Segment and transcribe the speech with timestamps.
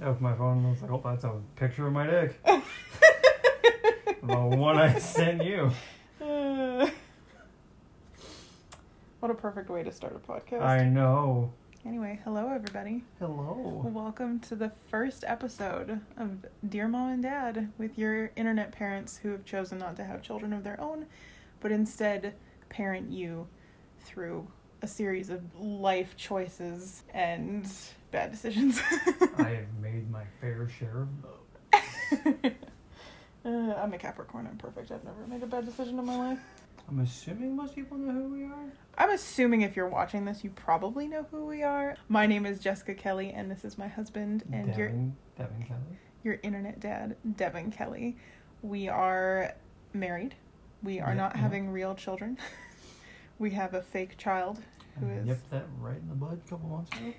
[0.00, 2.42] I opened my phone and I was like, oh, that's a picture of my dick.
[2.46, 2.62] the
[4.22, 5.70] one I sent you.
[6.22, 6.88] Uh,
[9.18, 10.62] what a perfect way to start a podcast.
[10.62, 11.52] I know.
[11.84, 13.04] Anyway, hello everybody.
[13.18, 13.82] Hello.
[13.84, 19.28] Welcome to the first episode of Dear Mom and Dad with your internet parents who
[19.32, 21.04] have chosen not to have children of their own,
[21.60, 22.32] but instead
[22.70, 23.48] parent you
[23.98, 24.48] through
[24.82, 27.70] a series of life choices and
[28.10, 28.80] bad decisions.
[29.38, 32.52] I have made my fair share of those.
[33.42, 34.46] Uh, I'm a Capricorn.
[34.46, 34.90] I'm perfect.
[34.90, 36.38] I've never made a bad decision in my life.
[36.86, 38.70] I'm assuming most people know who we are.
[38.98, 41.96] I'm assuming if you're watching this, you probably know who we are.
[42.10, 45.98] My name is Jessica Kelly, and this is my husband and your Devin, Devin Kelly.
[46.22, 48.18] your internet dad, Devin Kelly.
[48.60, 49.54] We are
[49.94, 50.34] married.
[50.82, 52.36] We are not having real children.
[53.40, 54.60] we have a fake child
[55.00, 57.12] who is, nipped that right in the bud a couple months ago.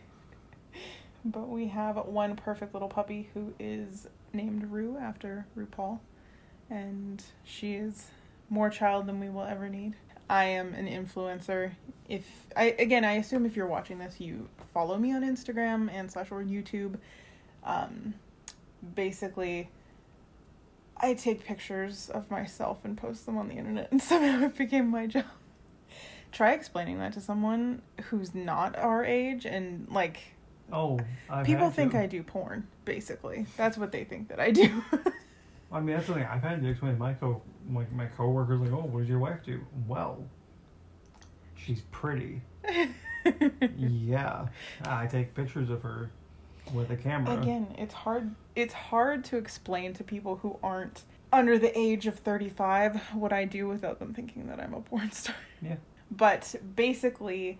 [1.25, 5.99] but we have one perfect little puppy who is named Rue after RuPaul,
[6.69, 8.07] and she is
[8.49, 9.95] more child than we will ever need.
[10.29, 11.71] I am an influencer.
[12.07, 16.09] If I again, I assume if you're watching this, you follow me on Instagram and
[16.09, 16.97] slash or YouTube.
[17.63, 18.13] Um,
[18.95, 19.69] basically,
[20.95, 24.87] I take pictures of myself and post them on the internet, and somehow it became
[24.87, 25.25] my job.
[26.31, 30.19] Try explaining that to someone who's not our age and like
[30.71, 31.99] Oh, I've people think to.
[31.99, 32.67] I do porn.
[32.85, 34.83] Basically, that's what they think that I do.
[35.71, 38.59] I mean, that's something I've had to explain to my co my, my coworkers.
[38.61, 39.61] Like, oh, what does your wife do?
[39.87, 40.23] Well,
[41.55, 42.41] she's pretty.
[43.77, 44.47] yeah,
[44.85, 46.11] I take pictures of her
[46.73, 47.39] with a camera.
[47.39, 48.33] Again, it's hard.
[48.55, 53.45] It's hard to explain to people who aren't under the age of thirty-five what I
[53.45, 55.35] do without them thinking that I'm a porn star.
[55.61, 55.75] Yeah.
[56.11, 57.59] But basically,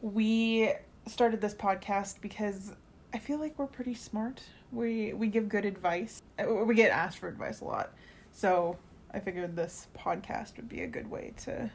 [0.00, 0.72] we
[1.06, 2.72] started this podcast because
[3.14, 4.42] I feel like we're pretty smart.
[4.72, 6.20] We we give good advice.
[6.38, 7.92] Uh, We get asked for advice a lot,
[8.32, 8.76] so
[9.12, 11.70] I figured this podcast would be a good way to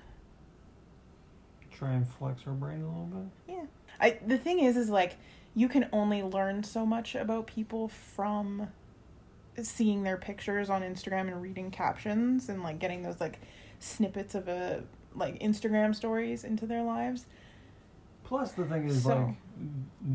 [1.72, 3.56] Try and flex her brain a little bit.
[3.56, 3.66] Yeah.
[4.02, 5.16] I the thing is is like
[5.54, 8.68] you can only learn so much about people from
[9.62, 13.40] seeing their pictures on Instagram and reading captions and like getting those like
[13.80, 14.84] snippets of a
[15.18, 17.26] like Instagram stories into their lives.
[18.24, 19.36] Plus, the thing is, So- like,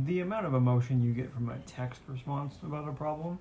[0.04, 3.38] the amount of emotion you get from a text response about a problem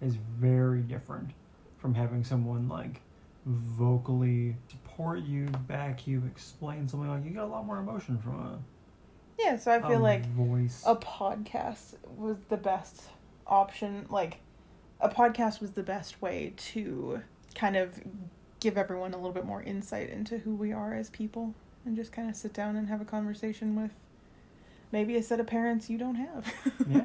[0.00, 1.30] is very different
[1.78, 3.00] from having someone, like,
[3.44, 7.08] vocally support you, back you, explain something.
[7.08, 8.58] Like, you get a lot more emotion from a,
[9.38, 10.82] Yeah, so I feel like voice.
[10.86, 13.10] a podcast was the best
[13.46, 14.38] option like
[15.00, 17.20] a podcast was the best way to
[17.54, 18.00] kind of
[18.66, 21.54] give everyone a little bit more insight into who we are as people
[21.84, 23.92] and just kind of sit down and have a conversation with
[24.90, 26.52] maybe a set of parents you don't have.
[26.90, 27.04] Yeah.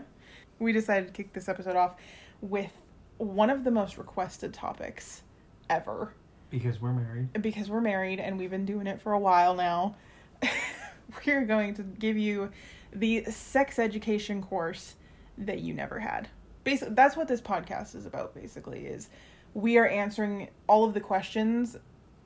[0.58, 1.98] We decided to kick this episode off
[2.42, 2.72] with
[3.20, 5.22] one of the most requested topics
[5.70, 6.14] ever
[6.50, 7.32] because we're married.
[7.44, 9.96] because we're married and we've been doing it for a while now,
[11.28, 12.50] we're going to give you
[12.92, 14.96] the sex education course
[15.38, 16.28] that you never had.
[16.64, 18.34] Basically, that's what this podcast is about.
[18.34, 19.10] Basically, is
[19.54, 21.78] we are answering all of the questions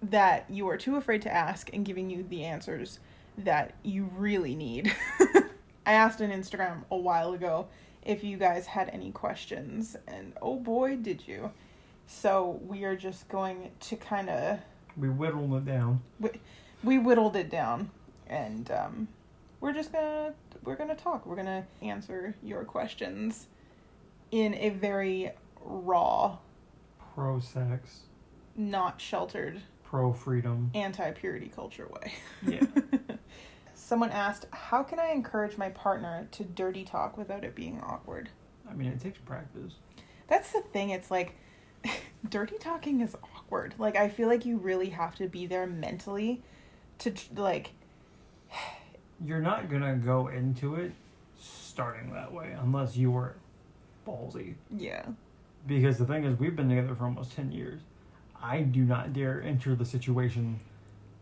[0.02, 3.00] that you are too afraid to ask and giving you the answers
[3.38, 4.94] that you really need.
[5.86, 7.68] I asked on Instagram a while ago
[8.04, 11.52] if you guys had any questions, and oh boy, did you.
[12.08, 14.60] So we are just going to kind of
[14.96, 16.02] We whittled it down.
[16.84, 17.90] we whittled it down
[18.28, 19.08] and um,
[19.60, 23.48] we're just gonna we're gonna talk we're gonna answer your questions
[24.32, 25.32] in a very
[25.64, 26.38] raw
[27.16, 28.02] Pro sex,
[28.56, 30.70] not sheltered pro freedom.
[30.76, 32.14] anti-purity culture way
[32.46, 32.66] Yeah.
[33.74, 38.30] someone asked how can i encourage my partner to dirty talk without it being awkward
[38.70, 39.74] I mean, it takes practice.
[40.28, 41.36] that's the thing it's like
[42.30, 46.42] dirty talking is awkward like i feel like you really have to be there mentally
[47.00, 47.72] to like
[49.26, 50.92] You're not gonna go into it
[51.40, 53.36] starting that way unless you are
[54.06, 54.56] ballsy.
[54.76, 55.06] yeah
[55.68, 57.82] Because the thing is, we've been together for almost 10 years.
[58.42, 60.60] I do not dare enter the situation,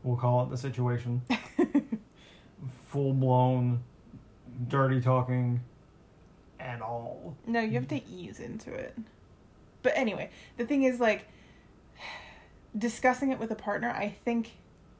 [0.04, 1.22] we'll call it the situation,
[2.88, 3.82] full blown
[4.68, 5.62] dirty talking
[6.60, 7.36] at all.
[7.48, 8.98] No, you have to ease into it.
[9.82, 11.28] But anyway, the thing is like
[12.78, 14.52] discussing it with a partner, I think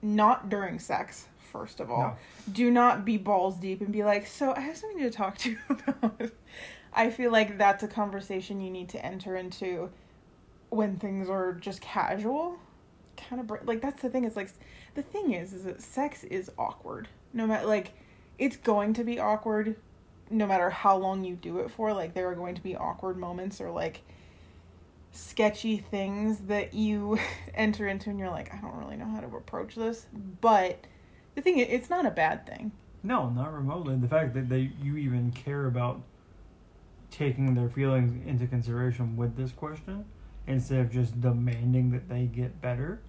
[0.02, 2.02] not during sex, first of all.
[2.02, 2.16] No.
[2.52, 5.52] Do not be balls deep and be like, "So, I have something to talk to
[5.52, 6.32] you about."
[6.96, 9.90] I feel like that's a conversation you need to enter into
[10.70, 12.58] when things are just casual.
[13.18, 14.26] Kind of br- like that's the thing.
[14.26, 14.50] It's like
[14.96, 17.08] the thing is, is that sex is awkward.
[17.34, 17.94] No matter like,
[18.38, 19.76] it's going to be awkward
[20.30, 23.18] no matter how long you do it for, like there are going to be awkward
[23.18, 24.02] moments or like
[25.12, 27.20] sketchy things that you
[27.56, 30.08] enter into and you're like, I don't really know how to approach this.
[30.42, 30.86] But
[31.36, 32.72] the thing it's not a bad thing.
[33.04, 33.96] No, not remotely.
[33.98, 36.02] The fact that they you even care about
[37.14, 40.06] taking their feelings into consideration with this question
[40.48, 43.02] instead of just demanding that they get better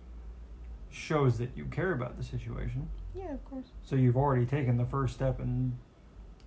[0.91, 2.89] shows that you care about the situation.
[3.15, 3.67] Yeah, of course.
[3.83, 5.77] So you've already taken the first step in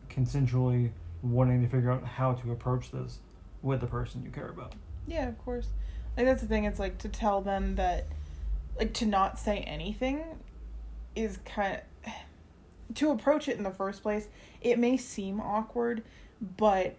[0.10, 0.92] consensually
[1.24, 3.20] wanting to figure out how to approach this
[3.62, 4.74] with the person you care about.
[5.08, 5.68] Yeah, of course.
[6.16, 6.66] Like that's the thing.
[6.66, 8.06] It's like to tell them that,
[8.78, 10.24] like to not say anything,
[11.16, 12.14] is kind of
[12.96, 14.28] to approach it in the first place.
[14.62, 16.04] It may seem awkward,
[16.58, 16.96] but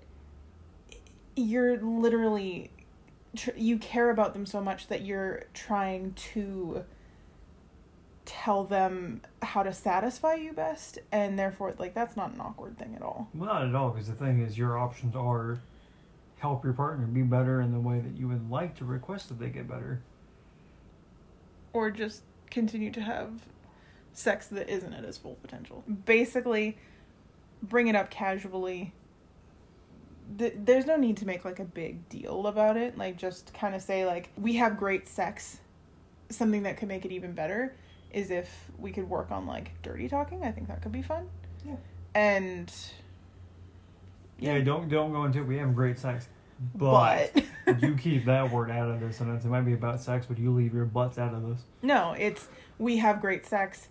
[1.39, 2.71] you're literally
[3.37, 6.85] tr- you care about them so much that you're trying to
[8.25, 12.95] tell them how to satisfy you best and therefore like that's not an awkward thing
[12.95, 15.59] at all Well, not at all, because the thing is, your options are
[16.39, 19.39] help your partner be better in the way that you would like to request that
[19.41, 20.01] they get better.
[21.73, 23.31] or just continue to have
[24.13, 25.83] sex that isn't at its full potential.
[26.05, 26.77] Basically,
[27.63, 28.93] bring it up casually.
[30.37, 32.99] Th- there's no need to make like a big deal about it.
[32.99, 35.59] Like just kind of say like we have great sex.
[36.31, 37.75] Something that could make it even better
[38.13, 40.43] is if we could work on like dirty talking.
[40.45, 41.29] I think that could be fun.
[41.65, 41.77] Yeah.
[42.15, 42.73] And
[44.39, 45.47] Yeah, don't don't go into it.
[45.47, 46.29] We have great sex,
[46.75, 47.33] but,
[47.65, 49.45] but you keep that word out of this sentence.
[49.45, 51.61] It might be about sex, but you leave your butts out of this.
[51.83, 52.49] No, it's
[52.79, 53.89] we have great sex.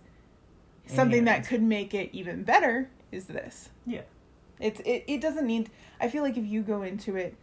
[0.86, 3.68] Something that could make it even better is this.
[3.84, 4.02] Yeah.
[4.60, 5.70] It's it, it doesn't need
[6.00, 7.36] I feel like if you go into it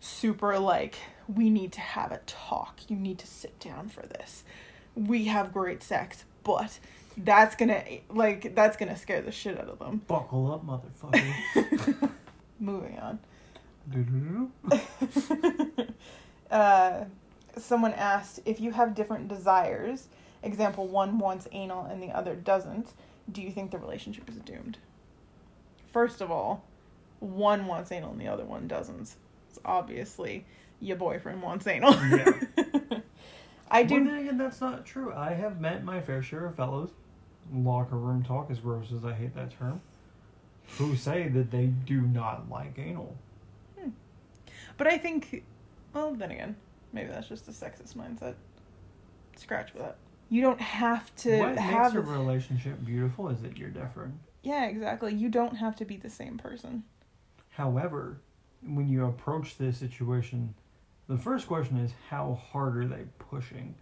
[0.00, 0.96] super like
[1.28, 2.80] we need to have a talk.
[2.88, 4.44] You need to sit down for this.
[4.94, 6.78] We have great sex, but
[7.16, 10.02] that's going to like that's going to scare the shit out of them.
[10.06, 12.10] Buckle up, motherfucker.
[12.60, 13.18] Moving on.
[16.50, 17.04] Uh,
[17.56, 20.08] someone asked if you have different desires,
[20.42, 22.92] example, one wants anal and the other doesn't,
[23.30, 24.76] do you think the relationship is doomed?
[25.92, 26.64] First of all,
[27.20, 29.14] one wants anal and the other one doesn't.
[29.48, 30.46] It's obviously
[30.80, 31.92] your boyfriend wants anal.
[31.94, 32.30] Yeah.
[33.70, 34.04] I Well, do.
[34.04, 35.12] then again, that's not true.
[35.14, 36.90] I have met my fair share of fellows,
[37.54, 39.80] locker room talk, as gross as I hate that term,
[40.78, 43.14] who say that they do not like anal.
[43.78, 43.90] Hmm.
[44.76, 45.44] But I think,
[45.92, 46.56] well, then again,
[46.92, 48.34] maybe that's just a sexist mindset.
[49.36, 49.96] Scratch that.
[50.30, 51.94] You don't have to what have.
[51.94, 54.14] makes a relationship beautiful is that you're different.
[54.42, 55.14] Yeah, exactly.
[55.14, 56.84] You don't have to be the same person.
[57.50, 58.20] However,
[58.62, 60.54] when you approach this situation,
[61.08, 63.74] the first question is how hard are they pushing?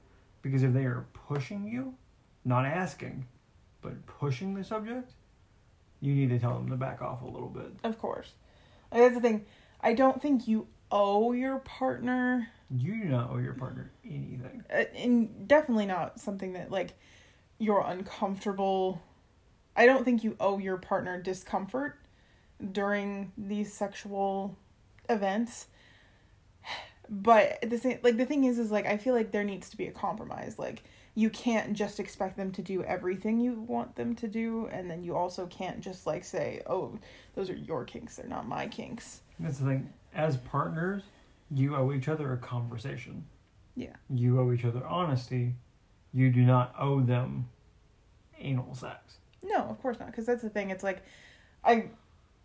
[0.42, 1.94] Because if they are pushing you,
[2.44, 3.26] not asking,
[3.82, 5.12] but pushing the subject,
[6.00, 7.72] you need to tell them to back off a little bit.
[7.84, 8.32] Of course.
[8.90, 9.44] Like, that's the thing.
[9.80, 14.64] I don't think you owe your partner, You do not owe your partner anything.
[14.72, 16.94] uh, and definitely not something that, like,
[17.58, 19.02] you're uncomfortable.
[19.78, 22.00] I don't think you owe your partner discomfort
[22.72, 24.56] during these sexual
[25.08, 25.68] events.
[27.08, 29.76] But the same, like, the thing is, is like, I feel like there needs to
[29.76, 30.58] be a compromise.
[30.58, 30.82] Like,
[31.14, 35.02] you can't just expect them to do everything you want them to do, and then
[35.02, 36.98] you also can't just, like, say, oh,
[37.34, 39.22] those are your kinks, they're not my kinks.
[39.40, 39.92] That's the thing.
[40.12, 41.04] As partners,
[41.50, 43.24] you owe each other a conversation.
[43.74, 43.94] Yeah.
[44.10, 45.54] You owe each other honesty.
[46.12, 47.48] You do not owe them
[48.38, 49.17] anal sex.
[49.42, 50.06] No, of course not.
[50.10, 50.70] Because that's the thing.
[50.70, 51.02] It's like,
[51.64, 51.90] I,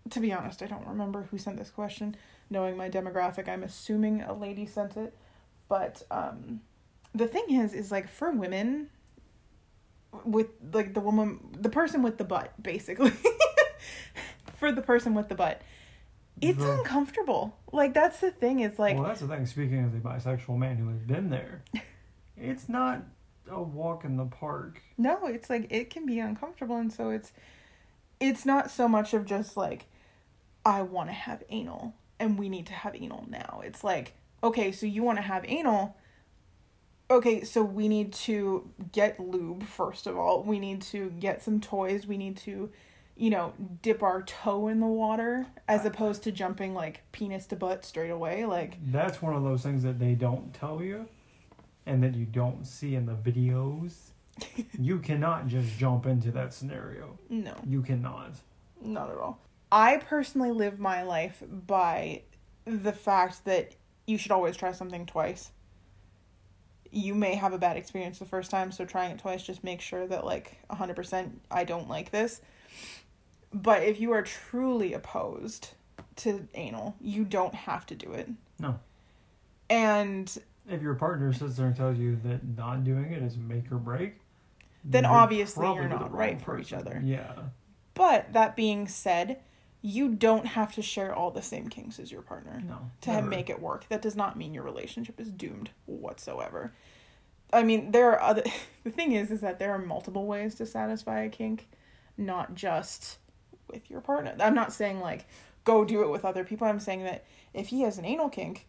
[0.09, 2.15] to be honest, I don't remember who sent this question.
[2.49, 5.15] Knowing my demographic, I'm assuming a lady sent it.
[5.69, 6.61] But um,
[7.13, 8.89] the thing is, is like for women,
[10.23, 13.13] with like the woman, the person with the butt, basically.
[14.57, 15.61] for the person with the butt,
[16.41, 17.57] it's The- uncomfortable.
[17.71, 18.59] Like that's the thing.
[18.59, 19.45] It's like well, that's the thing.
[19.45, 21.63] Speaking as a bisexual man who has been there,
[22.37, 23.01] it's not
[23.49, 24.81] a walk in the park.
[24.97, 27.31] No, it's like it can be uncomfortable and so it's
[28.19, 29.85] it's not so much of just like
[30.65, 33.61] I want to have anal and we need to have anal now.
[33.63, 35.97] It's like okay, so you want to have anal
[37.11, 40.41] Okay, so we need to get lube first of all.
[40.41, 42.07] We need to get some toys.
[42.07, 42.71] We need to
[43.15, 47.55] you know, dip our toe in the water as opposed to jumping like penis to
[47.55, 51.07] butt straight away like That's one of those things that they don't tell you,
[51.85, 53.93] and that you don't see in the videos.
[54.79, 57.17] you cannot just jump into that scenario.
[57.29, 57.55] no.
[57.67, 58.33] You cannot.
[58.81, 59.39] Not at all.
[59.71, 62.21] I personally live my life by
[62.65, 63.73] the fact that
[64.05, 65.51] you should always try something twice.
[66.91, 69.81] You may have a bad experience the first time, so trying it twice just make
[69.81, 72.41] sure that like 100% I don't like this.
[73.53, 75.69] But if you are truly opposed
[76.17, 78.29] to anal, you don't have to do it.
[78.59, 78.79] No.
[79.69, 80.37] And
[80.69, 83.77] If your partner sits there and tells you that not doing it is make or
[83.77, 84.15] break,
[84.83, 87.01] Then you're obviously you're not right wrong for each other.
[87.03, 87.33] Yeah.
[87.93, 89.39] but that being said,
[89.81, 92.63] you don't have to share all the same kinks as your partner.
[92.65, 92.77] No.
[93.01, 93.27] to never.
[93.27, 93.85] make it work.
[93.89, 96.73] That does not mean your relationship is doomed whatsoever.
[97.51, 98.43] I mean, there are other.
[98.85, 101.67] The thing is, is that there are multiple ways to satisfy a kink,
[102.17, 103.17] not just
[103.69, 104.35] with your partner.
[104.39, 105.25] I'm not saying like
[105.63, 106.67] go do it with other people.
[106.67, 108.65] I'm saying that if he has an anal kink,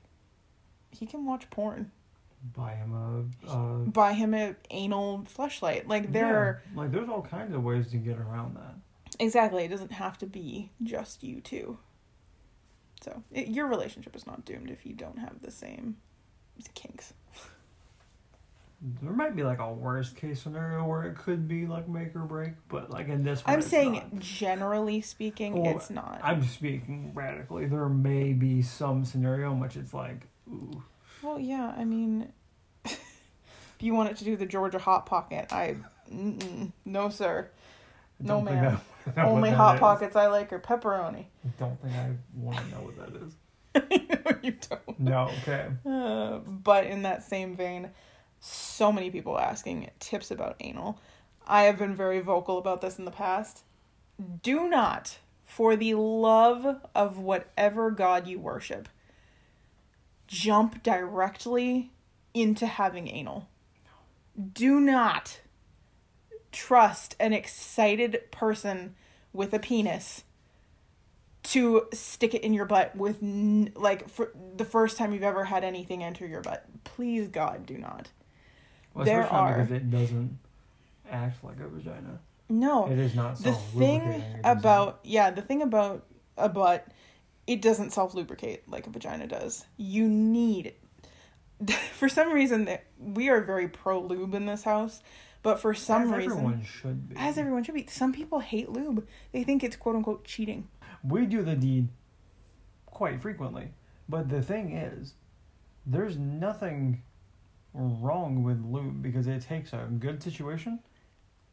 [0.94, 1.90] he can watch porn.
[2.56, 3.50] buy him a.
[3.50, 5.88] Uh, Buy him an anal Fleshlight.
[5.88, 8.74] Like there yeah, are like there's all kinds of ways to get around that.
[9.18, 9.64] exactly.
[9.64, 11.78] It doesn't have to be just you two.
[13.02, 15.96] So it, your relationship is not doomed if you don't have the same
[16.74, 17.12] kinks.
[19.02, 22.20] There might be like a worst case scenario where it could be like make or
[22.20, 24.18] break, but like in this one, I'm saying not.
[24.18, 26.20] generally speaking, Well, it's not.
[26.22, 27.64] I'm speaking radically.
[27.66, 30.82] There may be some scenario in which it's like, ooh,
[31.22, 32.32] well, yeah, I mean,
[32.84, 33.00] if
[33.80, 35.76] you wanted to do the Georgia hot pocket, I,
[36.10, 37.48] no sir.
[38.20, 38.80] No, ma'am.
[39.16, 39.80] Only hot is.
[39.80, 41.26] pockets I like are pepperoni.
[41.44, 43.34] I don't think I want to know what that is.
[44.24, 45.00] no, you don't.
[45.00, 45.66] No, okay.
[45.84, 47.90] Uh, but in that same vein,
[48.40, 50.98] so many people asking tips about anal.
[51.46, 53.64] I have been very vocal about this in the past.
[54.42, 58.88] Do not, for the love of whatever God you worship,
[60.26, 61.90] jump directly
[62.32, 63.48] into having anal.
[64.52, 65.40] Do not
[66.52, 68.94] trust an excited person
[69.32, 70.24] with a penis
[71.44, 75.44] to stick it in your butt with n- like for the first time you've ever
[75.44, 76.64] had anything enter your butt.
[76.84, 78.08] Please God, do not.
[78.94, 80.38] Well, There are- because it doesn't
[81.10, 82.20] act like a vagina.
[82.48, 82.86] No.
[82.90, 86.86] It is not the thing about yeah, the thing about a butt,
[87.46, 89.64] it doesn't self lubricate like a vagina does.
[89.76, 90.74] You need
[91.92, 95.00] for some reason that we are very pro lube in this house,
[95.42, 97.16] but for some as reason everyone should be.
[97.18, 99.06] as everyone should be, some people hate lube.
[99.32, 100.68] They think it's quote unquote cheating.
[101.02, 101.88] we do the deed
[102.86, 103.68] quite frequently,
[104.08, 105.14] but the thing is,
[105.86, 107.02] there's nothing
[107.74, 110.78] wrong with lube because it takes a good situation,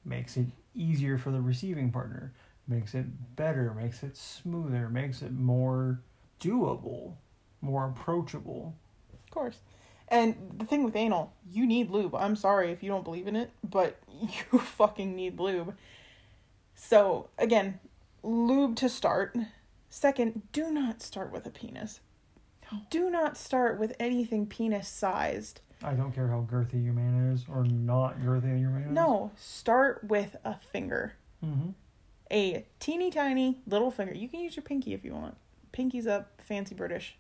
[0.05, 2.33] makes it easier for the receiving partner,
[2.71, 6.01] makes it better, makes it smoother, makes it more
[6.39, 7.13] doable,
[7.61, 8.75] more approachable.
[9.13, 9.59] Of course.
[10.07, 12.15] And the thing with anal, you need lube.
[12.15, 13.97] I'm sorry if you don't believe in it, but
[14.51, 15.75] you fucking need lube.
[16.73, 17.79] So, again,
[18.23, 19.35] lube to start.
[19.89, 21.99] Second, do not start with a penis.
[22.89, 25.59] Do not start with anything penis sized.
[25.83, 28.91] I don't care how girthy your man is or not girthy your man is.
[28.91, 31.13] No, start with a finger.
[31.43, 31.71] Mm-hmm.
[32.31, 34.13] A teeny tiny little finger.
[34.13, 35.35] You can use your pinky if you want.
[35.71, 37.17] Pinky's up, fancy British.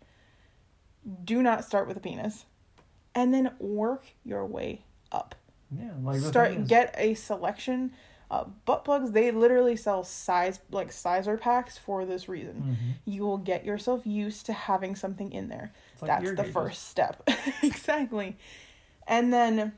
[1.23, 2.45] Do not start with a penis.
[3.13, 5.35] And then work your way up.
[5.69, 7.91] Yeah, like start get a selection
[8.29, 12.93] uh, butt plugs they literally sell size like sizer packs for this reason Mhm.
[13.03, 17.27] you will get yourself used to having something in there like that's the first step
[17.63, 18.37] exactly
[19.07, 19.73] and then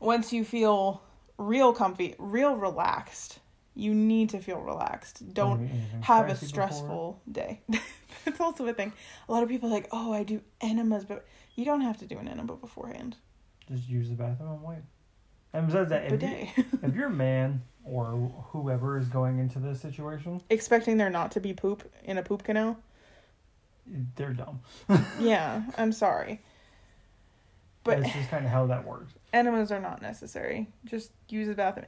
[0.00, 1.02] once you feel
[1.38, 3.38] real comfy real relaxed
[3.74, 5.68] you need to feel relaxed don't
[6.02, 6.48] have a spicy before.
[6.48, 7.60] stressful day
[8.24, 8.92] that's also a thing
[9.28, 11.26] a lot of people are like oh i do enemas but
[11.56, 13.16] you don't have to do an enema beforehand
[13.70, 14.78] Just use the bathroom and wait.
[15.52, 18.10] And besides that, if, you, if your man or
[18.50, 22.42] whoever is going into this situation, expecting there not to be poop in a poop
[22.42, 22.76] canal.
[24.16, 24.60] they're dumb.
[25.20, 26.40] Yeah, I'm sorry.
[27.84, 29.12] But it's just kind of how that works.
[29.32, 30.66] enemas are not necessary.
[30.86, 31.86] Just use the bathroom.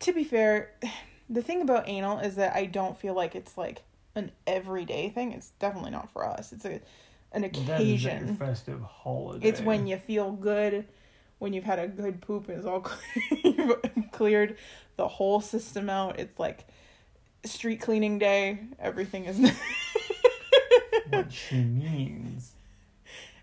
[0.00, 0.72] To be fair,
[1.30, 3.82] the thing about anal is that I don't feel like it's like
[4.14, 5.32] an everyday thing.
[5.32, 6.52] It's definitely not for us.
[6.52, 6.80] It's a
[7.32, 8.36] an That is occasion.
[8.36, 9.46] festive holiday.
[9.48, 10.86] It's when you feel good,
[11.38, 12.80] when you've had a good poop and it's all
[14.12, 14.56] cleared
[14.96, 16.18] the whole system out.
[16.18, 16.66] It's like
[17.44, 18.60] street cleaning day.
[18.78, 19.38] Everything is
[21.10, 22.52] what she means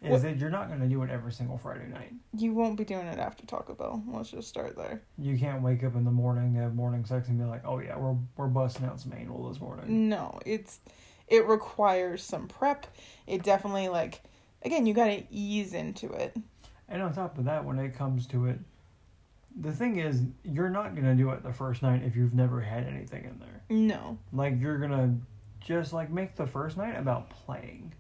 [0.04, 2.14] is What- that you're not going to do it every single Friday night.
[2.36, 4.04] You won't be doing it after Taco Bell.
[4.08, 5.02] Let's just start there.
[5.18, 7.98] You can't wake up in the morning, have morning sex, and be like, "Oh yeah,
[7.98, 10.80] we're we're busting out some anal this morning." No, it's
[11.28, 12.86] it requires some prep.
[13.28, 14.22] It definitely like
[14.64, 16.36] again, you got to ease into it.
[16.90, 18.60] And on top of that, when it comes to it,
[19.60, 22.60] the thing is, you're not going to do it the first night if you've never
[22.62, 23.62] had anything in there.
[23.70, 24.18] No.
[24.34, 25.18] Like you're gonna
[25.60, 27.94] just like make the first night about playing.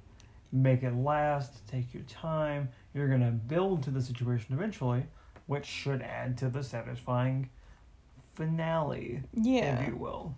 [0.53, 2.69] Make it last, take your time.
[2.93, 5.03] You're gonna build to the situation eventually,
[5.47, 7.49] which should add to the satisfying
[8.35, 9.79] finale, Yeah.
[9.79, 10.35] if you will.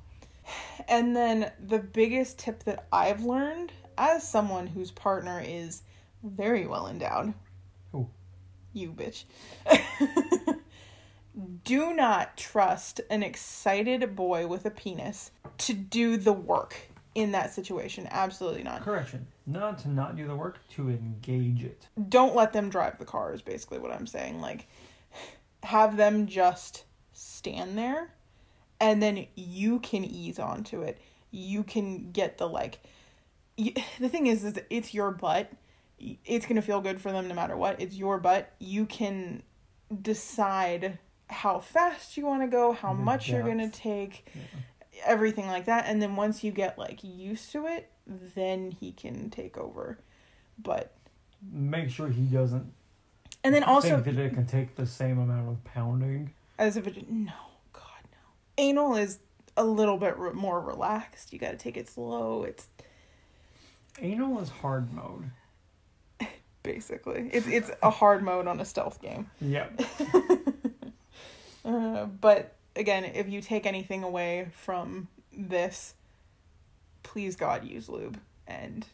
[0.88, 5.81] And then the biggest tip that I've learned as someone whose partner is
[6.24, 7.34] very well endowed.
[7.91, 8.07] Who?
[8.74, 9.25] You bitch.
[11.65, 16.75] Do not trust an excited boy with a penis to do the work
[17.15, 18.07] in that situation.
[18.10, 18.81] Absolutely not.
[18.81, 19.27] Correction.
[19.47, 21.87] Not to not do the work, to engage it.
[22.09, 24.41] Don't let them drive the car, is basically what I'm saying.
[24.41, 24.67] Like,
[25.63, 26.83] have them just
[27.13, 28.13] stand there
[28.79, 30.99] and then you can ease onto it.
[31.31, 32.79] You can get the, like,
[33.57, 35.51] y the thing is, is it's your butt.
[35.99, 37.79] It's going to feel good for them no matter what.
[37.79, 38.51] It's your butt.
[38.59, 39.43] You can
[40.01, 40.99] decide
[41.29, 44.41] how fast you want to go, how much you're going to take, Yeah.
[45.03, 45.85] Everything like that.
[45.87, 49.99] And then once you get, like, used to it, then he can take over.
[50.61, 50.93] But,
[51.51, 52.71] Make sure he doesn't
[53.45, 56.33] and then also, think that it can take the same amount of pounding.
[56.57, 57.31] as if it, no,
[57.73, 58.17] God, no.
[58.57, 59.19] Anal is
[59.55, 61.31] a little bit re- more relaxed.
[61.31, 62.43] You got to take it slow.
[62.43, 62.67] It's
[64.01, 65.29] Anal is hard mode.
[66.63, 69.29] basically, it's, it's a hard mode on a stealth game.
[69.39, 69.81] Yep.
[71.63, 75.96] Uh, but again, if you take anything away from this,
[77.03, 78.86] please God use lube and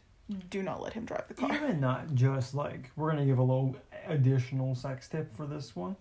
[0.50, 1.54] do not let him drive the car.
[1.54, 5.96] Even not just like we're gonna give a little additional sex tip for this one.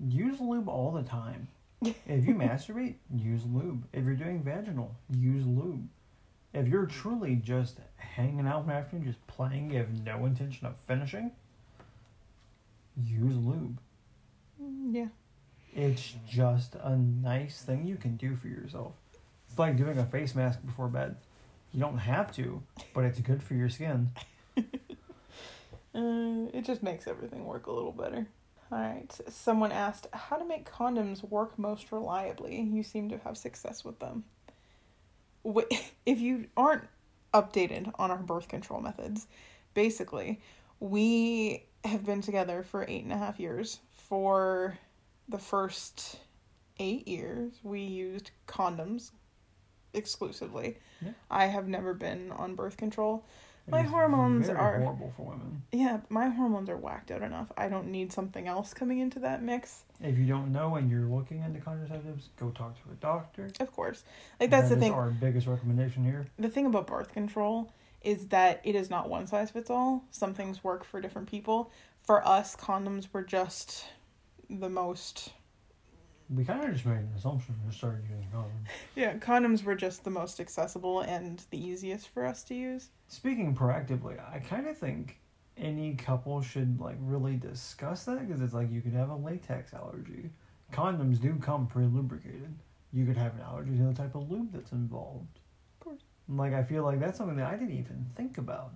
[0.00, 1.48] Use lube all the time.
[2.06, 3.84] If you masturbate, use lube.
[3.92, 5.86] If you're doing vaginal, use lube.
[6.52, 10.74] If you're truly just hanging out one afternoon, just playing, you have no intention of
[10.88, 11.30] finishing,
[12.96, 13.78] use lube.
[14.60, 15.06] Mm, yeah.
[15.74, 18.92] It's just a nice thing you can do for yourself.
[19.48, 21.16] It's like doing a face mask before bed.
[21.72, 22.62] You don't have to,
[22.94, 24.10] but it's good for your skin.
[25.94, 28.26] Uh, it just makes everything work a little better.
[28.70, 29.20] All right.
[29.28, 32.60] Someone asked how to make condoms work most reliably.
[32.60, 34.24] You seem to have success with them.
[36.06, 36.84] If you aren't
[37.34, 39.26] updated on our birth control methods,
[39.74, 40.40] basically,
[40.78, 43.80] we have been together for eight and a half years.
[43.92, 44.78] For
[45.28, 46.18] the first
[46.78, 49.10] eight years, we used condoms
[49.92, 50.78] exclusively.
[51.02, 51.12] Yeah.
[51.30, 53.24] I have never been on birth control.
[53.70, 55.62] My hormones are- horrible for women.
[55.72, 57.52] Yeah, my hormones are whacked out enough.
[57.56, 59.84] I don't need something else coming into that mix.
[60.00, 63.50] If you don't know and you're looking into contraceptives, go talk to a doctor.
[63.60, 64.04] Of course.
[64.40, 64.94] Like that's That the thing.
[64.94, 66.26] Our biggest recommendation here.
[66.38, 70.02] The thing about birth control is that it is not one size fits all.
[70.12, 71.70] Some things work for different people.
[72.02, 73.84] For us, condoms were just
[74.50, 75.30] the most
[76.34, 78.66] We kind of just made an assumption and started using condoms.
[78.94, 82.90] Yeah, condoms were just the most accessible and the easiest for us to use.
[83.08, 85.18] Speaking proactively, I kind of think
[85.56, 89.72] any couple should like really discuss that because it's like you could have a latex
[89.74, 90.30] allergy.
[90.72, 92.54] Condoms do come pre-lubricated.
[92.92, 95.38] You could have an allergy to the type of lube that's involved.
[95.80, 96.02] Of course.
[96.28, 98.72] Like I feel like that's something that I didn't even think about.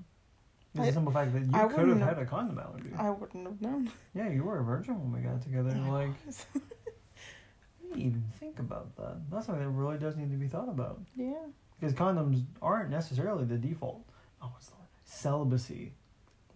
[0.75, 2.91] Just I- the simple fact that you I could have had a condom allergy.
[2.97, 3.91] I wouldn't have known.
[4.15, 5.71] yeah, you were a virgin when we got together.
[5.71, 6.11] I Like.
[6.29, 6.33] I
[7.89, 9.17] didn't even think about that.
[9.31, 11.01] That's something that really does need to be thought about.
[11.17, 11.35] yeah.
[11.79, 14.05] Because condoms aren't necessarily the default.
[14.41, 14.87] Oh, what's the word?
[15.05, 15.93] Celibacy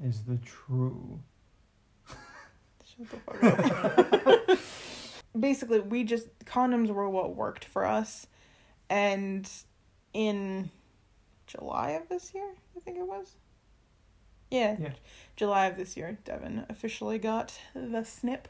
[0.03, 1.19] is the true.
[2.09, 4.59] Shut the fuck up.
[5.41, 8.27] Basically, we just condoms were what worked for us,
[8.89, 9.51] and
[10.15, 10.71] in
[11.49, 13.35] July of this year, I think it was.
[14.51, 14.93] Yeah, Yeah.
[15.37, 18.49] July of this year, Devin officially got the snip,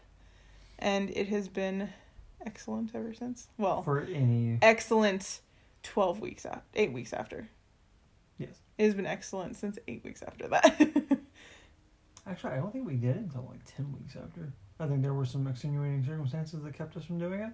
[0.79, 1.89] and it has been
[2.45, 3.49] excellent ever since.
[3.59, 4.59] Well, For any.
[4.63, 5.41] excellent
[5.83, 7.49] twelve weeks after, eight weeks after.
[8.39, 8.51] Yes.
[8.79, 10.81] It has been excellent since eight weeks after that.
[12.27, 14.53] Actually, I don't think we did it until like 10 weeks after.
[14.81, 17.53] I think there were some extenuating circumstances that kept us from doing it.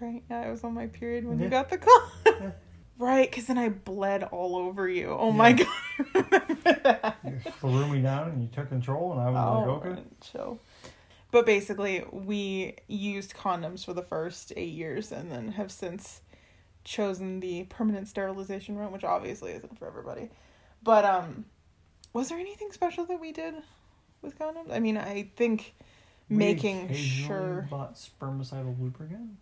[0.00, 2.02] Right, yeah, I was on my period when you got the call.
[2.26, 2.50] Yeah.
[2.98, 5.10] Right, because then I bled all over you.
[5.10, 5.66] Oh my god,
[5.98, 7.16] I remember that.
[7.24, 10.02] You threw me down and you took control, and I was Oh, like, okay.
[10.20, 10.58] chill.
[11.30, 16.22] But basically, we used condoms for the first eight years and then have since
[16.84, 20.30] chosen the permanent sterilization route, which obviously isn't for everybody.
[20.82, 21.44] But, um,
[22.14, 23.54] was there anything special that we did
[24.22, 24.72] with condoms?
[24.72, 25.74] I mean, I think
[26.30, 29.36] We making sure bought spermicidal lubricant.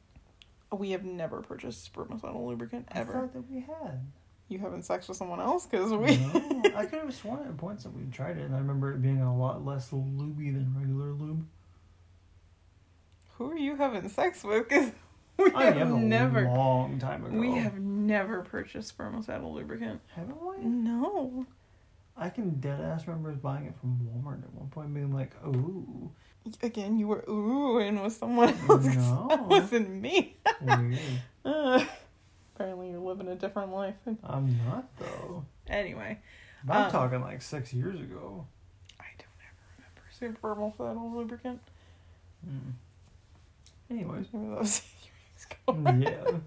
[0.72, 3.12] We have never purchased spermicidal lubricant ever.
[3.16, 4.00] I thought that we had.
[4.48, 5.66] You having sex with someone else?
[5.66, 6.16] Because we.
[6.18, 9.02] No, I could have sworn at points that we tried it, and I remember it
[9.02, 11.44] being a lot less lubey than regular lube.
[13.38, 14.68] Who are you having sex with?
[14.68, 14.90] Because
[15.38, 16.42] we I have never.
[16.42, 17.36] long time ago.
[17.36, 20.00] We have never purchased spermicidal lubricant.
[20.14, 20.64] haven't we?
[20.64, 21.46] No.
[22.16, 26.10] I can dead ass remember buying it from Walmart at one point, being like, "Ooh,
[26.62, 28.58] Again, you were oohing with someone else.
[28.66, 28.84] 'cause
[29.28, 30.36] That wasn't me.
[31.44, 31.84] Uh,
[32.54, 33.94] apparently, you're living a different life.
[34.24, 35.44] I'm not though.
[35.68, 36.18] Anyway,
[36.68, 38.46] I'm Um, talking like six years ago.
[38.98, 41.60] I don't ever remember super purple for that old lubricant.
[42.48, 42.72] Mm.
[43.90, 46.00] Anyways, Maybe that was years ago.
[46.00, 46.38] yeah.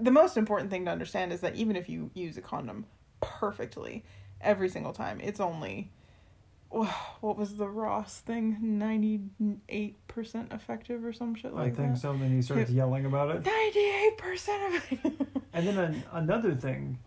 [0.00, 2.84] The most important thing to understand is that even if you use a condom
[3.20, 4.04] perfectly
[4.40, 5.90] every single time, it's only
[7.20, 8.56] what was the Ross thing?
[8.60, 9.20] Ninety
[9.68, 11.82] eight percent effective or some shit like that.
[11.82, 12.00] I think that.
[12.00, 12.12] so.
[12.14, 13.44] Then he starts yelling about it.
[13.44, 15.12] Ninety eight percent of it.
[15.54, 16.98] And then an, another thing,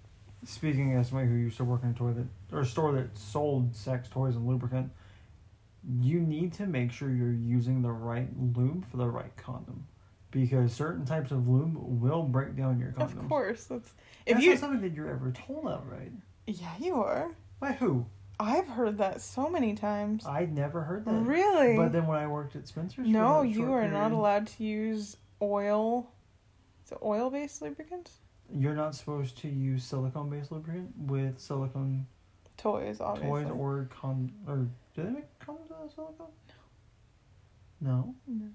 [0.45, 3.75] speaking as somebody who used to work in a toilet or a store that sold
[3.75, 4.91] sex toys and lubricant,
[5.99, 9.87] you need to make sure you're using the right lube for the right condom,
[10.29, 13.17] because certain types of lube will break down your condoms.
[13.19, 13.93] of course, that's
[14.27, 14.51] if That's you.
[14.51, 16.11] not something that you're ever told outright.
[16.45, 17.31] Yeah, you are.
[17.59, 18.05] By who?
[18.39, 20.25] I've heard that so many times.
[20.25, 21.11] I never heard that.
[21.11, 21.77] Really?
[21.77, 26.11] But then when I worked at Spencer's, no, you are not allowed to use oil.
[26.85, 28.11] Is it oil based lubricant?
[28.53, 32.05] You're not supposed to use silicone-based lubricant with silicone
[32.57, 33.43] Toys, obviously.
[33.43, 36.27] toys or con or do they make condoms out of silicone?
[37.81, 38.15] No.
[38.27, 38.45] No.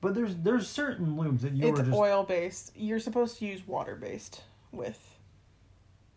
[0.00, 2.72] But there's there's certain lubes that you it's are just oil based.
[2.76, 5.18] You're supposed to use water based with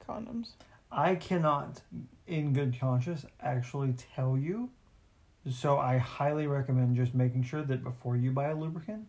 [0.07, 0.49] condoms.
[0.91, 1.81] I cannot
[2.31, 4.69] in good conscience actually tell you.
[5.51, 9.05] So I highly recommend just making sure that before you buy a lubricant,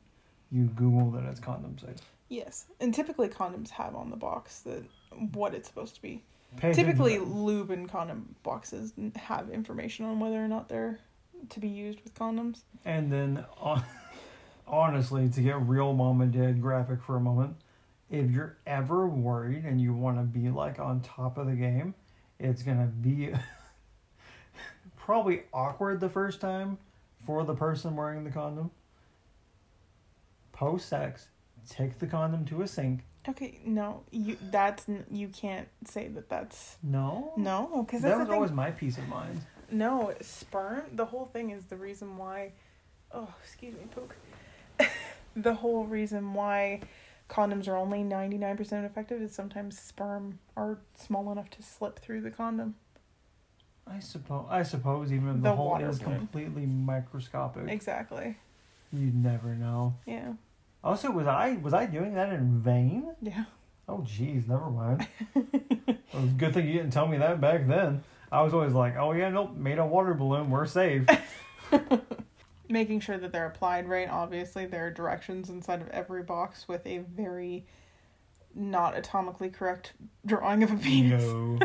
[0.51, 1.97] you Google that it's condom safe.
[2.29, 4.85] Yes, and typically condoms have on the box that
[5.33, 6.23] what it's supposed to be.
[6.57, 10.99] Pay Typically, lube and condom boxes have information on whether or not they're
[11.49, 12.63] to be used with condoms.
[12.85, 13.85] And then, hon-
[14.67, 17.57] honestly, to get real mom and dad graphic for a moment,
[18.11, 21.95] if you're ever worried and you want to be like on top of the game,
[22.39, 23.33] it's gonna be
[24.97, 26.79] probably awkward the first time
[27.25, 28.71] for the person wearing the condom.
[30.53, 31.29] Post sex,
[31.69, 33.01] take the condom to a sink.
[33.29, 38.35] Okay, no, you that's you can't say that that's No, no because that that's was
[38.35, 39.41] always my peace of mind.
[39.71, 40.83] No, sperm.
[40.93, 42.53] The whole thing is the reason why.
[43.13, 44.17] Oh, excuse me, pook.
[45.37, 46.81] the whole reason why
[47.29, 51.99] condoms are only ninety nine percent effective is sometimes sperm are small enough to slip
[51.99, 52.75] through the condom.
[53.87, 54.47] I suppose.
[54.49, 58.37] I suppose even if the, The hole is completely microscopic, Exactly.
[58.93, 59.95] you'd never know.
[60.07, 60.35] Yeah.
[60.85, 63.15] Also, was I was I doing that in vain?
[63.21, 63.45] Yeah.
[63.89, 65.07] Oh, jeez, never mind.
[65.35, 68.03] it was a good thing you didn't tell me that back then.
[68.31, 71.05] I was always like, oh yeah, nope, made a water balloon, we're safe.
[72.73, 74.09] Making sure that they're applied right.
[74.09, 77.67] Obviously, there are directions inside of every box with a very
[78.55, 79.93] not atomically correct
[80.25, 81.23] drawing of a penis.
[81.23, 81.59] no.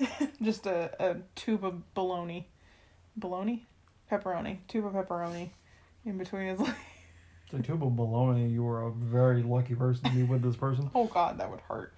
[0.42, 2.48] Just a, a tube of bologna.
[3.16, 3.66] Bologna?
[4.10, 4.58] Pepperoni.
[4.66, 5.50] Tube of pepperoni
[6.04, 6.74] in between his legs.
[7.52, 10.90] The tube of bologna, you were a very lucky person to be with this person.
[10.94, 11.94] Oh god, that would hurt.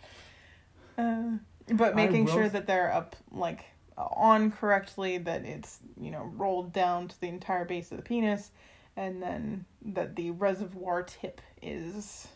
[0.99, 1.39] Uh,
[1.73, 3.65] but making sure that they're up, like,
[3.97, 8.51] on correctly, that it's, you know, rolled down to the entire base of the penis,
[8.97, 12.29] and then that the reservoir tip is.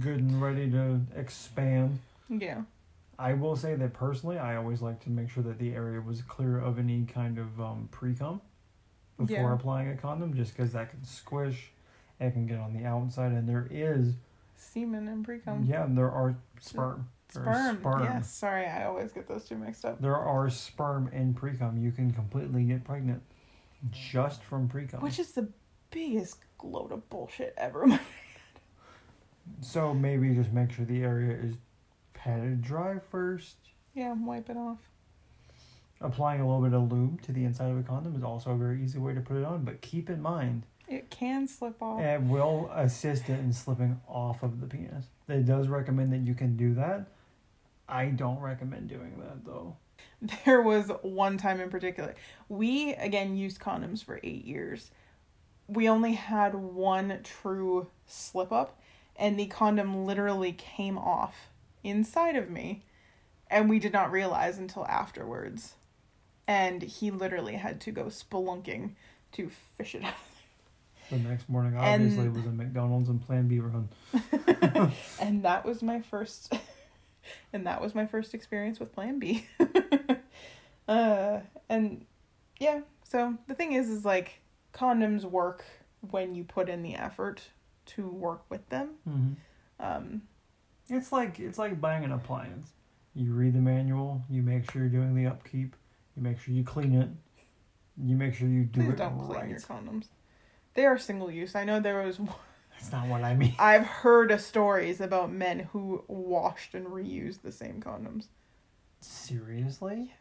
[0.00, 2.00] Good and ready to expand.
[2.28, 2.62] Yeah.
[3.18, 6.22] I will say that personally, I always like to make sure that the area was
[6.22, 8.40] clear of any kind of um, pre cum
[9.18, 9.54] before Yeah.
[9.54, 11.70] applying a condom, just because that can squish,
[12.18, 14.14] it can get on the outside, and there is,
[14.56, 15.64] Semen and pre cum.
[15.64, 17.08] yeah, and there are sperm.
[17.30, 17.78] Sperm.
[17.80, 18.04] sperm.
[18.04, 20.00] Yes, sorry, I always get those two mixed up.
[20.00, 21.78] There are sperm in pre cum.
[21.78, 23.22] You can completely get pregnant
[23.92, 25.00] just from pre cum.
[25.00, 25.48] Which is the
[25.90, 27.86] biggest load of bullshit ever.
[29.62, 31.54] So maybe just make sure the area is
[32.14, 33.56] patted dry first.
[33.94, 34.78] yeah, wipe it off.
[36.00, 38.56] Applying a little bit of lube to the inside of a condom is also a
[38.56, 42.00] very easy way to put it on, but keep in mind It can slip off.
[42.00, 45.06] it will assist it in slipping off of the penis.
[45.28, 47.06] It does recommend that you can do that.
[47.90, 49.76] I don't recommend doing that though.
[50.44, 52.14] There was one time in particular.
[52.48, 54.90] We again used condoms for eight years.
[55.66, 58.80] We only had one true slip up,
[59.16, 61.48] and the condom literally came off
[61.84, 62.84] inside of me,
[63.48, 65.74] and we did not realize until afterwards.
[66.46, 68.92] And he literally had to go spelunking
[69.32, 70.14] to fish it out.
[71.10, 73.88] The next morning And- obviously was a McDonald's and Plan B run.
[75.20, 76.52] and that was my first
[77.52, 79.46] and that was my first experience with plan b
[80.88, 82.04] uh and
[82.58, 84.40] yeah so the thing is is like
[84.72, 85.64] condoms work
[86.10, 87.42] when you put in the effort
[87.86, 89.32] to work with them Mm-hmm.
[89.84, 90.22] um
[90.88, 92.72] It's like it's like buying an appliance.
[93.14, 94.22] You read the manual.
[94.30, 95.74] You make sure you're doing the upkeep.
[96.16, 97.08] You make sure you clean it.
[97.96, 100.06] You make sure you do please it don't clean your condoms
[100.74, 102.20] they are single use i know there was
[102.80, 103.54] That's not what I mean.
[103.58, 108.28] I've heard of stories about men who washed and reused the same condoms.
[109.00, 110.14] Seriously?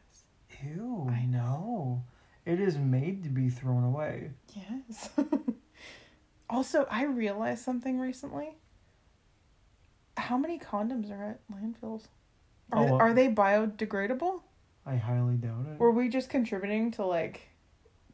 [0.64, 2.04] Ew, I know.
[2.46, 4.32] It is made to be thrown away.
[4.54, 5.10] Yes.
[6.50, 8.58] also, I realized something recently.
[10.18, 12.08] How many condoms are at landfills?
[12.72, 14.42] Are, Oh, uh, are they biodegradable?
[14.86, 15.80] I highly doubt it.
[15.80, 17.49] Were we just contributing to like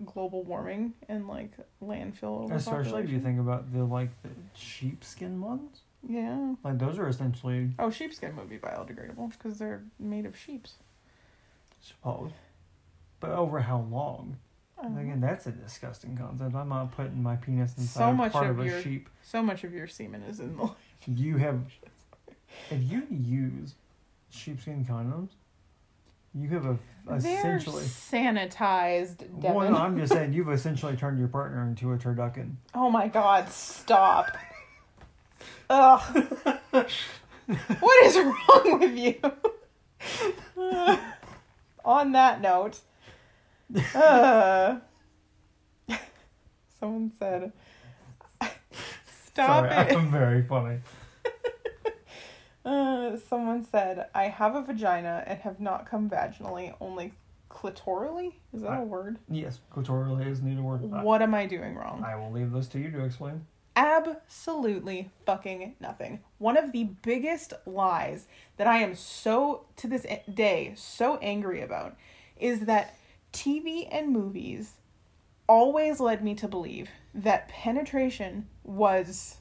[0.03, 5.81] global warming and like landfill Especially if you think about the like the sheepskin ones.
[6.07, 6.55] Yeah.
[6.63, 10.73] Like those are essentially Oh, sheepskin would be biodegradable because they're made of sheeps.
[11.81, 12.33] supposed.
[13.19, 14.37] But over how long?
[14.81, 14.97] Don't.
[14.97, 16.53] Again, that's a disgusting concept.
[16.53, 19.09] I'm not putting my penis inside So much part of of, a your- sheep.
[19.23, 20.69] So much of your semen is in the.
[21.07, 21.61] You have
[22.71, 23.75] if you use
[24.31, 25.29] sheepskin condoms,
[26.35, 26.77] you have a
[27.13, 29.53] essentially sanitized, Devin.
[29.53, 32.55] Well, no, I'm just saying you've essentially turned your partner into a turducken.
[32.73, 34.37] Oh my god, stop.
[35.69, 36.25] Ugh.
[37.79, 39.15] what is wrong with you?
[41.85, 42.79] On that note,
[43.93, 44.77] uh,
[46.79, 47.53] someone said,
[49.35, 49.97] Stop Sorry, it.
[49.97, 50.79] I'm very funny.
[52.65, 57.13] Uh, someone said, I have a vagina and have not come vaginally, only
[57.49, 58.33] clitorally?
[58.53, 59.19] Is that I- a word?
[59.29, 60.81] Yes, clitorally is need a word.
[60.91, 62.03] I- What am I doing wrong?
[62.03, 63.45] I will leave this to you to explain.
[63.77, 66.21] absolutely fucking nothing.
[66.37, 68.25] One of the biggest lies
[68.55, 71.97] that I am so to this day so angry about
[72.37, 72.95] is that
[73.33, 74.75] TV and movies
[75.47, 79.37] always led me to believe that penetration was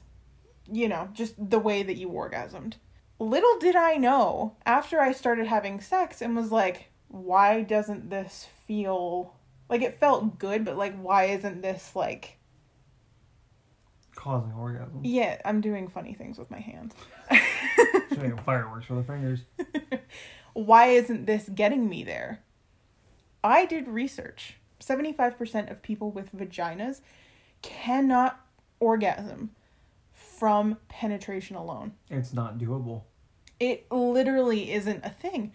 [0.69, 2.73] you know, just the way that you orgasmed.
[3.19, 8.47] Little did I know after I started having sex and was like, why doesn't this
[8.67, 9.35] feel
[9.69, 12.37] like it felt good, but like why isn't this like
[14.15, 15.01] Causing orgasm.
[15.03, 16.93] yeah, I'm doing funny things with my hands.
[18.09, 19.41] Shooting fireworks with the fingers.
[20.53, 22.41] Why isn't this getting me there?
[23.43, 24.55] I did research.
[24.79, 27.01] 75% of people with vaginas
[27.61, 28.39] cannot
[28.79, 29.51] orgasm
[30.37, 31.93] from penetration alone.
[32.09, 33.03] It's not doable.
[33.59, 35.53] It literally isn't a thing.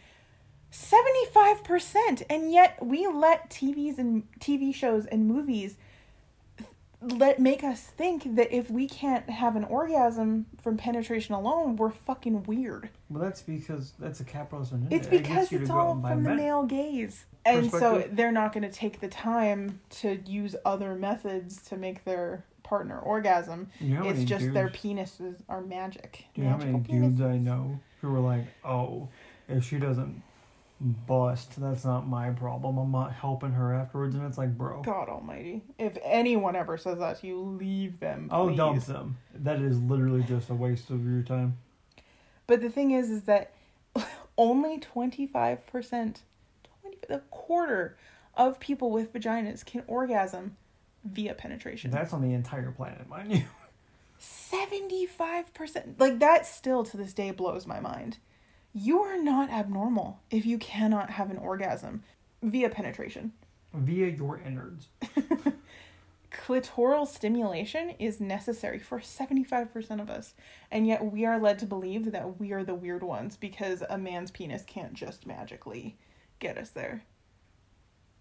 [0.73, 5.77] 75% and yet we let TVs and TV shows and movies
[7.03, 11.91] let make us think that if we can't have an orgasm from penetration alone, we're
[11.91, 12.91] fucking weird.
[13.09, 14.95] Well, that's because that's a capitalist agenda.
[14.95, 17.25] It's It because to it's all from the male gaze.
[17.47, 22.05] And so they're not going to take the time to use other methods to make
[22.05, 23.69] their partner orgasm.
[23.81, 26.25] You know it's just their penises are magic.
[26.35, 29.09] Do you know how many Magical dudes I know who were like, oh,
[29.49, 30.23] if she doesn't
[30.81, 32.79] bust, that's not my problem.
[32.79, 34.15] I'm not helping her afterwards.
[34.15, 35.63] And it's like, bro, God almighty.
[35.81, 38.29] If anyone ever says that to you, leave them.
[38.31, 39.19] I'll dump them.
[39.35, 41.59] That is literally just a waste of your time.
[42.47, 43.53] But the thing is, is that
[44.39, 46.19] only 25%, 20,
[47.09, 47.97] a quarter
[48.37, 50.57] of people with vaginas can orgasm
[51.05, 51.91] via penetration.
[51.91, 53.45] That's on the entire planet, mind you.
[54.21, 55.99] 75%.
[55.99, 58.19] Like, that still to this day blows my mind.
[58.73, 62.03] You are not abnormal if you cannot have an orgasm
[62.43, 63.33] via penetration.
[63.73, 64.89] Via your innards.
[66.33, 70.35] Clitoral stimulation is necessary for 75% of us,
[70.71, 73.99] and yet we are led to believe that we are the weird ones because a
[73.99, 75.97] man's penis can't just magically
[76.39, 77.03] get us there.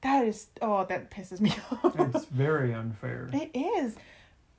[0.02, 1.52] That is, oh, that pisses me
[1.84, 2.00] off.
[2.16, 3.30] It's very unfair.
[3.34, 3.96] it is.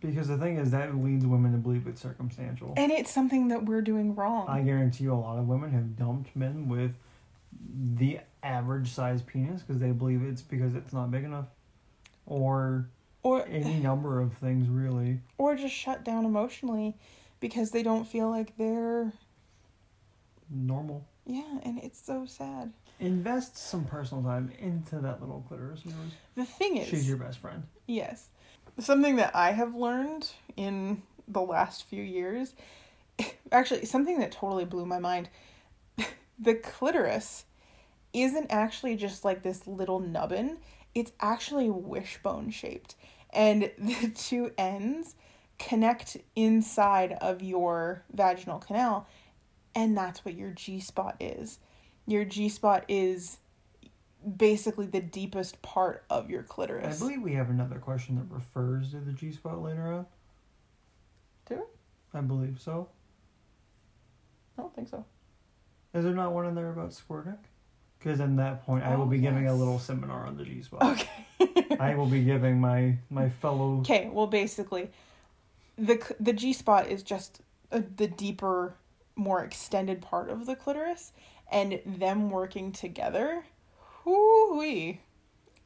[0.00, 2.72] Because the thing is, that leads women to believe it's circumstantial.
[2.76, 4.48] And it's something that we're doing wrong.
[4.48, 6.92] I guarantee you a lot of women have dumped men with
[7.96, 11.46] the average size penis because they believe it's because it's not big enough.
[12.26, 12.88] Or
[13.22, 15.20] or any number of things, really.
[15.36, 16.96] or just shut down emotionally
[17.40, 19.12] because they don't feel like they're
[20.48, 21.06] Normal.
[21.26, 22.72] yeah, and it's so sad.
[23.00, 26.12] Invest some personal time into that little clitoris of yours.
[26.36, 27.62] The thing is She's your best friend.
[27.86, 28.28] Yes.
[28.78, 32.54] Something that I have learned in the last few years,
[33.52, 35.30] actually, something that totally blew my mind.
[36.38, 37.46] the clitoris
[38.12, 40.58] isn't actually just like this little nubbin,
[40.94, 42.96] it's actually wishbone shaped.
[43.30, 45.14] And the two ends
[45.58, 49.06] connect inside of your vaginal canal,
[49.74, 51.58] and that's what your G spot is.
[52.10, 53.38] Your G spot is
[54.36, 56.96] basically the deepest part of your clitoris.
[56.96, 60.06] I believe we have another question that refers to the G spot later on.
[61.48, 62.18] Do we?
[62.18, 62.88] I believe so.
[64.58, 65.04] I don't think so.
[65.94, 67.38] Is there not one in there about squirting?
[67.98, 70.62] Because in that point, I will Oh, be giving a little seminar on the G
[70.62, 70.82] spot.
[70.82, 71.76] Okay.
[71.80, 74.90] I will be giving my my fellow okay, well, basically,
[75.78, 78.74] the the G spot is just uh the deeper,
[79.14, 81.12] more extended part of the clitoris,
[81.50, 83.44] and them working together,
[84.04, 84.98] whoo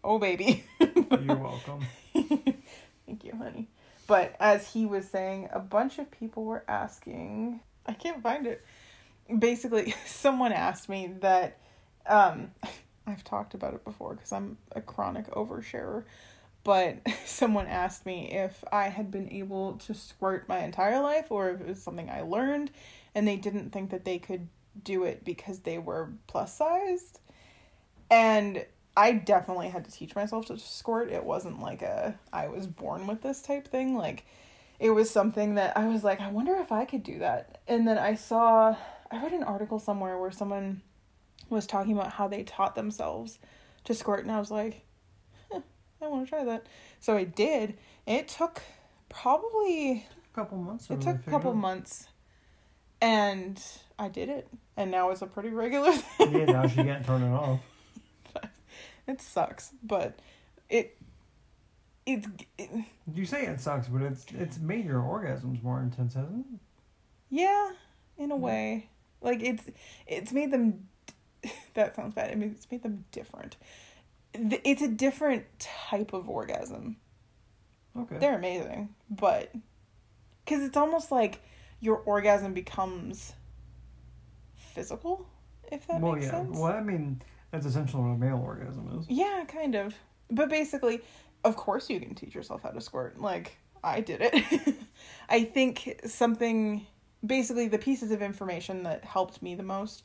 [0.04, 0.64] oh baby.
[0.80, 0.96] You're
[1.36, 1.80] welcome.
[2.12, 3.68] Thank you, honey.
[4.06, 7.60] But as he was saying, a bunch of people were asking.
[7.86, 8.64] I can't find it.
[9.38, 11.58] Basically, someone asked me that.
[12.06, 12.50] Um,
[13.06, 16.04] I've talked about it before because I'm a chronic oversharer.
[16.62, 21.50] But someone asked me if I had been able to squirt my entire life or
[21.50, 22.70] if it was something I learned,
[23.14, 24.48] and they didn't think that they could
[24.82, 27.20] do it because they were plus sized.
[28.10, 28.64] And
[28.96, 31.10] I definitely had to teach myself to squirt.
[31.10, 33.96] It wasn't like a I was born with this type thing.
[33.96, 34.24] Like
[34.78, 37.60] it was something that I was like, I wonder if I could do that.
[37.66, 38.76] And then I saw
[39.10, 40.82] I read an article somewhere where someone
[41.50, 43.38] was talking about how they taught themselves
[43.84, 44.82] to squirt and I was like,
[45.50, 45.60] huh,
[46.02, 46.66] I want to try that.
[47.00, 47.76] So I did.
[48.06, 48.62] It took
[49.08, 50.90] probably A couple months.
[50.90, 51.56] it took a couple out.
[51.56, 52.08] months
[53.04, 53.62] and
[53.98, 54.48] I did it.
[54.76, 56.32] And now it's a pretty regular thing.
[56.32, 57.60] Yeah, now she can't turn it off.
[59.06, 60.18] It sucks, but
[60.70, 60.96] it
[62.06, 62.26] it's
[62.58, 62.70] it,
[63.12, 66.60] You say it sucks, but it's it's made your orgasms more intense, hasn't it?
[67.30, 67.70] yeah,
[68.18, 68.40] in a Yeah.
[68.40, 68.88] way.
[69.20, 69.64] Like it's
[70.06, 70.88] it's made them
[71.74, 72.30] that sounds bad.
[72.30, 73.56] I mean, it's made them different.
[74.32, 76.96] It's a different type of orgasm.
[77.96, 78.16] Okay.
[78.18, 79.52] They're amazing, but
[80.46, 81.40] cuz it's almost like
[81.84, 83.34] your orgasm becomes
[84.54, 85.26] physical,
[85.70, 86.30] if that well, makes yeah.
[86.32, 86.58] sense.
[86.58, 87.20] Well, I mean,
[87.50, 89.06] that's essentially what a male orgasm is.
[89.08, 89.94] Yeah, kind of.
[90.30, 91.00] But basically,
[91.44, 93.20] of course you can teach yourself how to squirt.
[93.20, 94.74] Like, I did it.
[95.28, 96.86] I think something
[97.24, 100.04] basically the pieces of information that helped me the most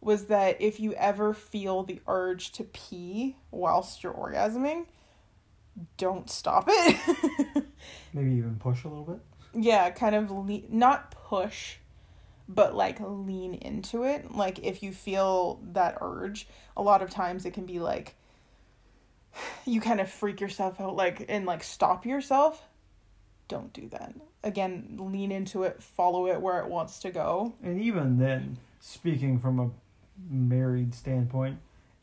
[0.00, 4.86] was that if you ever feel the urge to pee whilst you're orgasming,
[5.96, 7.66] don't stop it.
[8.12, 9.20] Maybe even push a little bit.
[9.54, 11.76] Yeah, kind of le- not push,
[12.48, 14.34] but like lean into it.
[14.34, 18.14] Like if you feel that urge, a lot of times it can be like
[19.66, 22.62] you kind of freak yourself out like and like stop yourself.
[23.48, 24.14] Don't do that.
[24.44, 27.54] Again, lean into it, follow it where it wants to go.
[27.62, 29.70] And even then, speaking from a
[30.30, 31.58] married standpoint,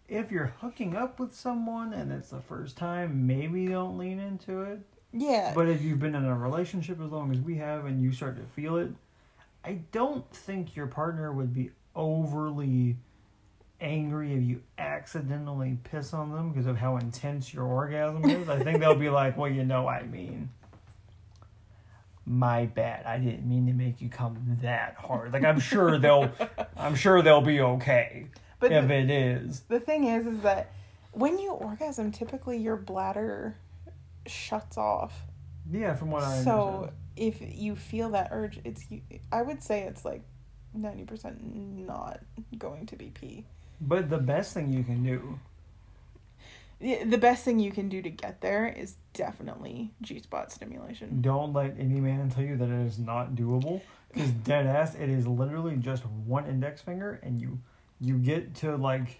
[0.07, 4.61] if you're hooking up with someone and it's the first time, maybe don't lean into
[4.61, 4.81] it.
[5.13, 5.53] Yeah.
[5.55, 8.37] But if you've been in a relationship as long as we have and you start
[8.37, 8.91] to feel it,
[9.63, 12.97] I don't think your partner would be overly
[13.79, 18.49] angry if you accidentally piss on them because of how intense your orgasm is.
[18.49, 20.49] I think they'll be like, well, you know, I mean,
[22.25, 23.05] my bad.
[23.05, 25.31] I didn't mean to make you come that hard.
[25.33, 26.31] Like I'm sure they'll,
[26.77, 28.27] I'm sure they'll be okay
[28.59, 29.61] but if the, it is.
[29.67, 30.71] the thing is is that
[31.11, 33.55] when you orgasm, typically your bladder
[34.29, 35.13] shuts off.
[35.71, 38.85] Yeah, from what I so if you feel that urge it's
[39.31, 40.21] i would say it's like
[40.77, 41.35] 90%
[41.87, 42.19] not
[42.57, 43.45] going to be pee
[43.81, 45.39] But the best thing you can do
[46.79, 51.75] the best thing you can do to get there is definitely g-spot stimulation Don't let
[51.79, 53.81] any man tell you that it is not doable.
[54.13, 57.59] Because dead ass, it is literally just one index finger, and you
[57.99, 59.19] you get to like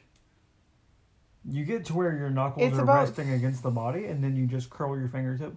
[1.46, 4.46] you get to where your knuckles It's are resting against the body, and then you
[4.48, 5.56] just curl your fingertip.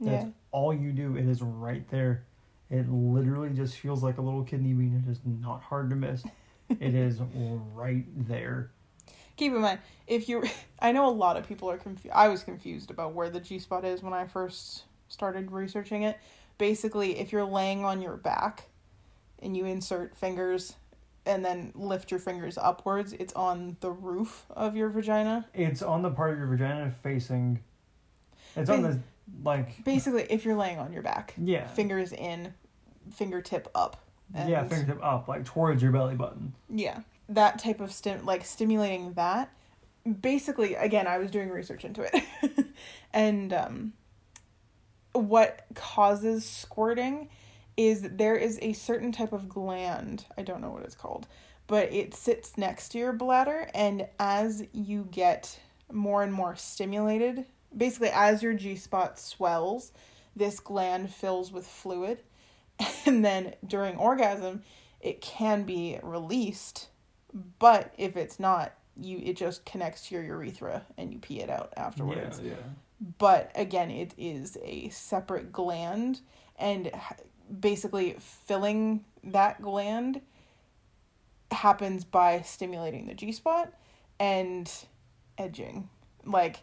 [0.00, 1.16] That's yeah all you do.
[1.16, 2.24] It is right there.
[2.70, 5.02] It literally just feels like a little kidney bean.
[5.06, 6.22] It is not hard to miss.
[6.68, 7.18] it is
[7.74, 8.70] right there.
[9.36, 10.44] keep in mind if you
[10.80, 13.84] i know a lot of people are confused i was confused about where the g-spot
[13.84, 16.18] is when i first started researching it
[16.58, 18.70] basically if you're laying on your back
[19.40, 20.74] and you insert fingers
[21.24, 26.02] and then lift your fingers upwards it's on the roof of your vagina It's on
[26.02, 27.60] the part of your vagina facing.
[28.56, 28.98] It's on the
[29.44, 29.84] like.
[29.84, 31.66] basically if you're laying on your back Yeah.
[31.68, 32.52] fingers in
[33.12, 33.96] fingertip up
[34.34, 36.54] Yeah, fingertip up, like towards your belly button.
[36.68, 39.48] yeah that type of stim like stimulating that
[40.20, 42.66] basically again i was doing research into it
[43.14, 43.92] and um
[45.12, 47.28] what causes squirting
[47.76, 51.26] is there is a certain type of gland i don't know what it's called
[51.66, 55.58] but it sits next to your bladder and as you get
[55.90, 57.44] more and more stimulated
[57.76, 59.92] basically as your g-spot swells
[60.36, 62.22] this gland fills with fluid
[63.06, 64.62] and then during orgasm
[65.00, 66.88] it can be released
[67.58, 71.48] but if it's not you it just connects to your urethra and you pee it
[71.48, 72.56] out afterwards Yeah, yeah.
[73.18, 76.20] but again it is a separate gland
[76.58, 76.90] and
[77.60, 80.20] basically filling that gland
[81.50, 83.72] happens by stimulating the G spot
[84.18, 84.70] and
[85.38, 85.88] edging
[86.24, 86.60] like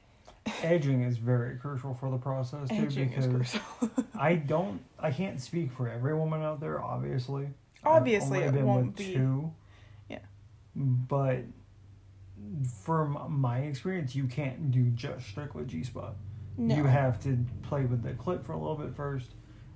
[0.64, 4.06] edging is very crucial for the process too Edging is because crucial.
[4.20, 7.50] I don't I can't speak for every woman out there, obviously.
[7.84, 9.14] I've Obviously, only it been won't with be.
[9.14, 9.52] two.
[10.10, 10.20] Yeah.
[10.76, 11.44] But
[12.84, 16.16] from my experience, you can't do just strictly G spot.
[16.58, 16.76] No.
[16.76, 19.32] You have to play with the clit for a little bit first,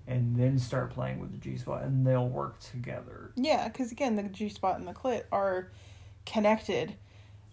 [0.08, 3.32] and then start playing with the G spot, and they'll work together.
[3.36, 5.72] Yeah, because again, the G spot and the clit are
[6.26, 6.96] connected,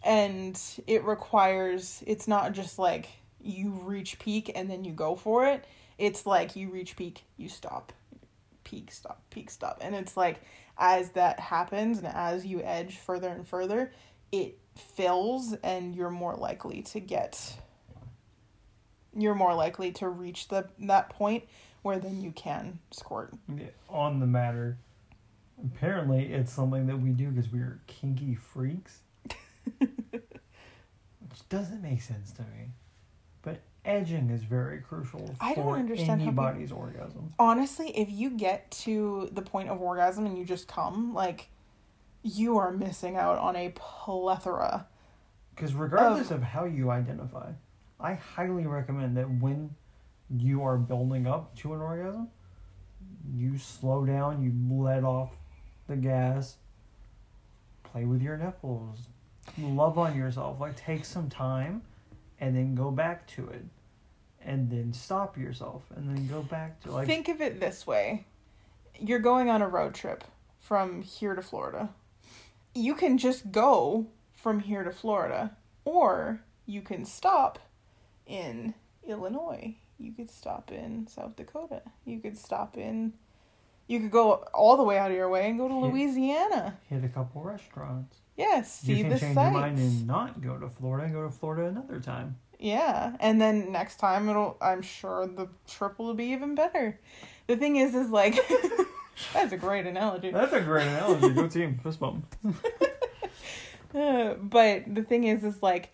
[0.02, 2.02] and it requires.
[2.06, 3.08] It's not just like
[3.42, 5.64] you reach peak and then you go for it.
[5.98, 7.92] It's like you reach peak, you stop,
[8.64, 10.40] peak, stop, peak, stop, and it's like
[10.78, 13.92] as that happens and as you edge further and further,
[14.32, 17.58] it fills, and you're more likely to get.
[19.14, 21.44] You're more likely to reach the that point
[21.82, 23.32] where then you can squirt.
[23.54, 24.78] Yeah, On the matter,
[25.64, 29.00] apparently it's something that we do because we're kinky freaks,
[29.78, 32.70] which doesn't make sense to me.
[33.42, 37.32] But edging is very crucial I don't for understand how people- anybody's orgasm.
[37.38, 41.48] honestly, if you get to the point of orgasm and you just come, like,
[42.22, 44.86] you are missing out on a plethora.
[45.54, 47.52] Because regardless of how you identify,
[47.98, 49.74] I highly recommend that when
[50.36, 52.28] you are building up to an orgasm,
[53.34, 55.30] you slow down, you let off
[55.88, 56.56] the gas,
[57.82, 58.98] play with your nipples,
[59.58, 61.82] love on yourself, like take some time
[62.40, 63.64] and then go back to it.
[64.42, 68.24] And then stop yourself and then go back to like Think of it this way
[69.00, 70.24] you're going on a road trip
[70.58, 71.90] from here to Florida.
[72.74, 77.58] You can just go from here to Florida, or you can stop
[78.26, 78.74] in
[79.06, 79.76] Illinois.
[80.00, 81.82] You could stop in South Dakota.
[82.06, 83.12] You could stop in.
[83.86, 85.80] You could go all the way out of your way and go to Yeah.
[85.80, 86.78] Louisiana.
[86.88, 88.16] hit a couple restaurants.
[88.36, 89.52] Yes, see you can the change sights.
[89.52, 92.36] your mind and not go to Florida and go to Florida another time.
[92.58, 94.56] Yeah, and then next time it'll.
[94.62, 96.98] I'm sure the trip will be even better.
[97.46, 98.38] The thing is, is like
[99.34, 100.30] that's a great analogy.
[100.30, 101.30] That's a great analogy.
[101.30, 101.78] Go team.
[101.82, 102.24] Fist bump.
[103.92, 105.90] Uh, but the thing is, is like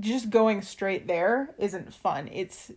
[0.00, 2.28] just going straight there isn't fun.
[2.32, 2.70] It's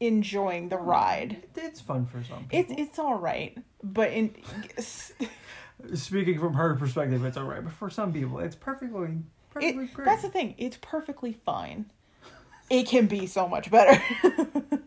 [0.00, 1.42] enjoying the ride.
[1.56, 2.84] It's fun for some It's people.
[2.84, 4.34] it's all right, but in
[5.94, 7.62] Speaking from her perspective, it's alright.
[7.64, 9.18] But for some people, it's perfectly,
[9.50, 10.04] perfectly it, great.
[10.06, 10.54] that's the thing.
[10.56, 11.86] It's perfectly fine.
[12.70, 14.00] It can be so much better.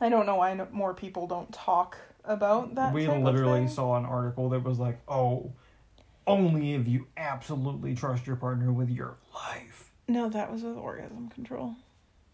[0.00, 2.92] I don't know why more people don't talk about that.
[2.92, 5.52] we literally saw an article that was like, "Oh,
[6.26, 11.30] only if you absolutely trust your partner with your life." No, that was with orgasm
[11.30, 11.74] control.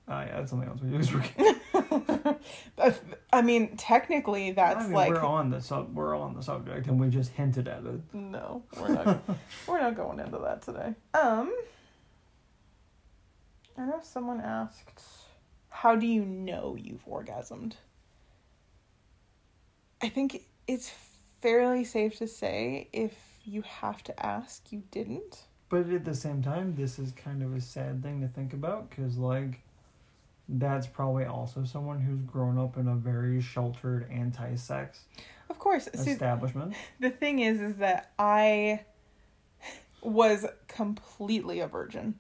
[0.08, 1.12] Ah, yeah, that's something else we use.
[3.32, 6.88] I mean, technically, that's I mean, like we're on the sub, we're on the subject,
[6.88, 8.00] and we just hinted at it.
[8.12, 9.22] no, we're not.
[9.68, 10.94] we're not going into that today.
[11.14, 11.54] Um,
[13.78, 15.00] I know someone asked,
[15.68, 17.74] "How do you know you've orgasmed?"
[20.02, 20.90] I think it's
[21.40, 23.14] fairly safe to say if
[23.44, 25.44] you have to ask, you didn't.
[25.70, 28.90] But at the same time, this is kind of a sad thing to think about
[28.90, 29.60] because, like,
[30.48, 35.04] that's probably also someone who's grown up in a very sheltered anti-sex
[35.48, 36.74] Of course, establishment.
[36.98, 38.80] the thing is is that i
[40.02, 42.14] was completely a virgin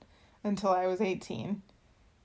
[0.44, 1.60] until i was 18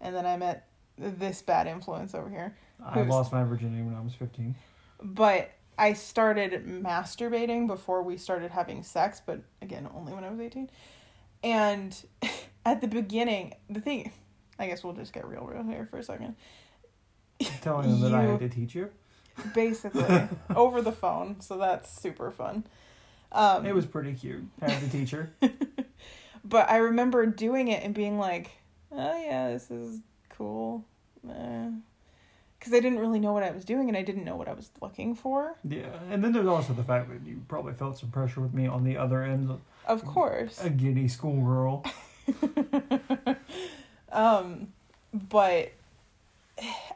[0.01, 0.67] and then i met
[0.97, 2.55] this bad influence over here
[2.86, 4.53] I lost my virginity when I was fifteen.
[5.01, 10.39] but i started masturbating before we started having sex but again only when i was
[10.39, 10.69] 18
[11.45, 12.03] and
[12.65, 14.11] at the beginning the thing
[14.59, 16.35] i guess we'll just get real real here for a second
[17.61, 18.89] Telling them that I You- had to teach you.
[19.53, 22.63] basically over the phone so that's super fun
[23.31, 24.43] um It was pretty cute.
[24.61, 25.31] Had the teacher.
[26.47, 28.51] But I remember doing it and being like,
[28.91, 30.85] oh yeah, this is cool.
[31.23, 34.53] Because I didn't really know what I was doing and I didn't know what I
[34.53, 35.55] was looking for.
[35.67, 38.67] Yeah, and then there's also the fact that you probably felt some pressure with me
[38.67, 39.49] on the other end,
[39.88, 40.63] Of course.
[40.63, 41.86] a giddy schoolgirl.
[44.11, 44.67] um,
[45.13, 45.71] but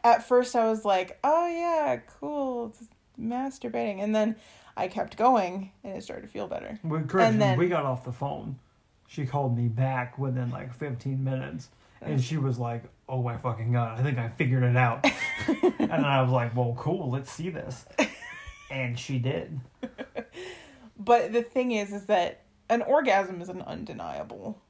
[0.04, 2.84] at first I was like, oh yeah, cool, it's
[3.20, 4.02] masturbating.
[4.04, 4.36] And then
[4.76, 6.80] I kept going and it started to feel better.
[7.08, 8.58] Correction, then- we got off the phone.
[9.08, 11.70] She called me back within like 15 minutes,
[12.00, 15.04] and she was like, "Oh my fucking god, I think I figured it out."
[15.80, 17.86] and I was like, "Well, cool, let's see this."
[18.72, 19.60] And she did.
[21.00, 24.62] But the thing is, is that an orgasm is an undeniable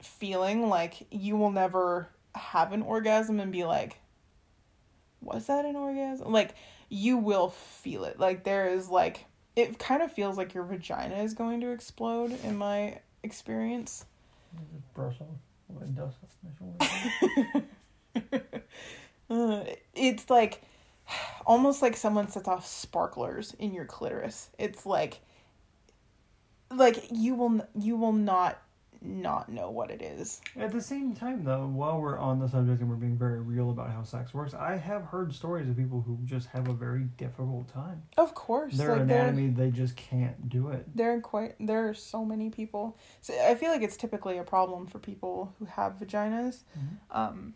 [0.00, 0.68] feeling.
[0.68, 4.00] Like you will never have an orgasm and be like,
[5.20, 6.54] "Was that an orgasm?" Like
[6.88, 8.18] you will feel it.
[8.18, 9.24] Like there is like
[9.56, 14.04] it kind of feels like your vagina is going to explode in my experience.
[19.30, 19.64] Uh,
[19.94, 20.62] it's like
[21.46, 24.50] almost like someone sets off sparklers in your clitoris.
[24.58, 25.20] It's like
[26.76, 28.58] like you will you will not
[29.06, 30.40] not know what it is.
[30.56, 33.70] At the same time, though, while we're on the subject and we're being very real
[33.70, 37.04] about how sex works, I have heard stories of people who just have a very
[37.18, 38.02] difficult time.
[38.16, 40.86] Of course, Their like anatomy, they just can't do it.
[40.96, 42.96] There are quite there are so many people.
[43.20, 46.62] So I feel like it's typically a problem for people who have vaginas.
[46.78, 47.16] Mhm.
[47.16, 47.54] Um,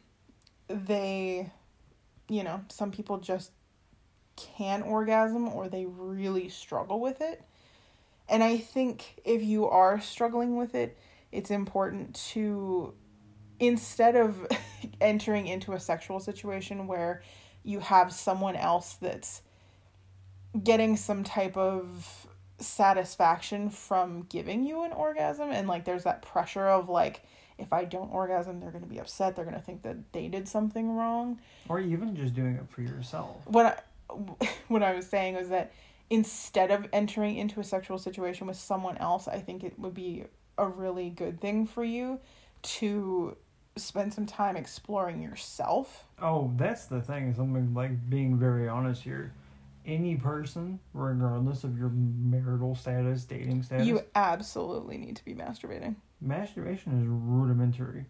[0.68, 1.50] they,
[2.28, 3.52] you know, some people just
[4.36, 7.42] can't orgasm or they really struggle with it.
[8.28, 10.98] And I think if you are struggling with it,
[11.32, 12.94] it's important to
[13.60, 14.46] instead of
[15.00, 17.22] entering into a sexual situation where
[17.64, 19.42] you have someone else that's
[20.62, 22.26] getting some type of
[22.58, 27.22] satisfaction from giving you an orgasm and like there's that pressure of like
[27.58, 30.28] if I don't orgasm they're going to be upset they're going to think that they
[30.28, 33.36] did something wrong Or even just doing it for yourself.
[33.46, 35.72] what I, what I was saying was that
[36.10, 40.24] instead of entering into a sexual situation with someone else, I think it would be
[40.56, 42.20] a really good thing for you
[42.62, 43.36] to
[43.76, 46.04] spend some time exploring yourself.
[46.20, 47.34] Oh, that's the thing.
[47.34, 49.32] Something like being very honest here.
[49.86, 55.96] Any person, regardless of your marital status, dating status, You absolutely need to be masturbating.
[56.20, 58.04] masturbation is rudimentary.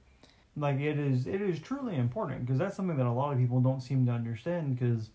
[0.56, 3.60] Like it is, it is truly important because that's something that a lot of people
[3.60, 4.76] don't seem to understand.
[4.76, 5.10] Because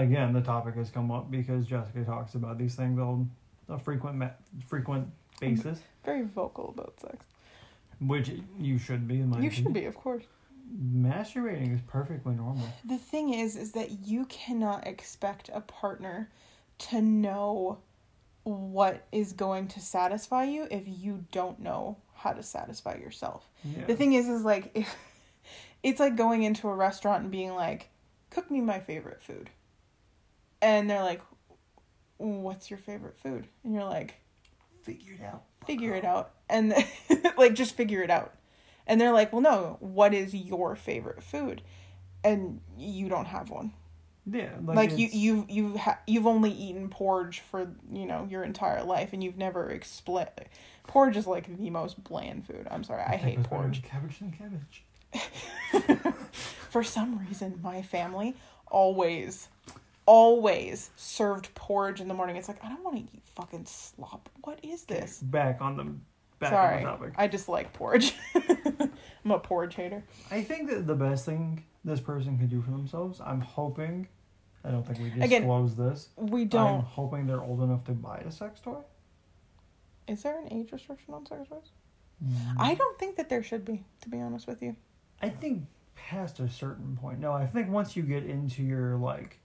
[0.00, 3.30] again, the topic has come up because Jessica talks about these things on
[3.68, 4.30] a frequent, ma-
[4.66, 5.08] frequent
[5.40, 7.24] basis, Very vocal about sex.
[8.00, 9.20] which you should be.
[9.20, 10.24] In my You should be, of course.
[10.92, 12.66] Masturbating is perfectly normal.
[12.84, 16.28] The thing is, is that you cannot expect a partner
[16.78, 17.78] to know
[18.42, 23.48] what is going to satisfy you if you don't know how to satisfy yourself.
[23.64, 23.84] Yeah.
[23.86, 24.94] The thing is, is like, if,
[25.82, 27.88] it's like going into a restaurant and being like,
[28.30, 29.50] cook me my favorite food.
[30.66, 31.20] And they're like,
[32.16, 33.46] what's your favorite food?
[33.62, 34.14] And you're like,
[34.82, 35.44] figure it out.
[35.64, 36.32] figure it out.
[36.48, 36.74] And
[37.38, 38.34] like, just figure it out.
[38.84, 41.62] And they're like, well, no, what is your favorite food?
[42.24, 43.74] And you don't have one.
[44.28, 48.82] Yeah, Like, you, you've, you've, ha- you've only eaten porridge for, you know, your entire
[48.82, 50.30] life and you've never explained.
[50.88, 52.66] Porridge is like the most bland food.
[52.68, 53.02] I'm sorry.
[53.04, 53.84] I think hate porridge.
[53.84, 54.82] Cabbage than cabbage.
[56.70, 58.34] For some reason, my family
[58.66, 59.48] always,
[60.06, 62.36] always served porridge in the morning.
[62.36, 64.28] It's like, I don't want to eat fucking slop.
[64.44, 65.20] What is this?
[65.20, 65.84] Back on the
[66.38, 66.76] back Sorry.
[66.76, 67.14] on the topic.
[67.16, 68.14] I dislike porridge.
[68.34, 70.04] I'm a porridge hater.
[70.30, 74.08] I think that the best thing this person could do for themselves, I'm hoping,
[74.64, 76.08] I don't think we Again, disclose this.
[76.16, 76.76] We don't.
[76.76, 78.80] I'm hoping they're old enough to buy a sex toy.
[80.06, 81.70] Is there an age restriction on sex toys?
[82.24, 82.54] Mm.
[82.58, 84.76] I don't think that there should be, to be honest with you.
[85.20, 87.18] I think past a certain point.
[87.18, 89.40] No, I think once you get into your like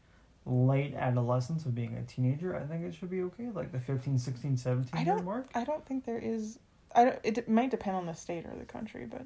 [0.45, 3.49] late adolescence of being a teenager, I think it should be okay.
[3.53, 5.47] Like the 15, 16, 17 I year don't- mark.
[5.55, 6.59] I don't think there is.
[6.95, 9.21] I don't, it might depend on the state or the country, but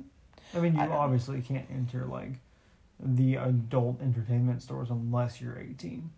[0.54, 2.34] I mean, you I obviously can't enter like
[3.00, 6.10] the adult entertainment stores unless you're 18.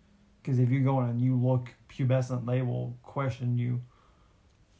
[0.42, 3.80] Because if you go in and you look pubescent, they will question you.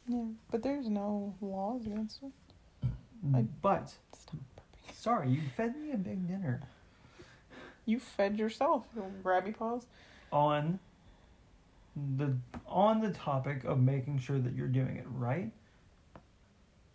[0.07, 0.23] yeah.
[0.51, 2.31] But there's no laws against it.
[3.25, 4.35] Mm, I- but Stop
[4.93, 6.61] sorry, you fed me a big dinner
[7.85, 9.87] You fed yourself, you grabby paws.
[10.31, 10.79] On
[12.17, 12.35] the
[12.67, 15.51] on the topic of making sure that you're doing it right.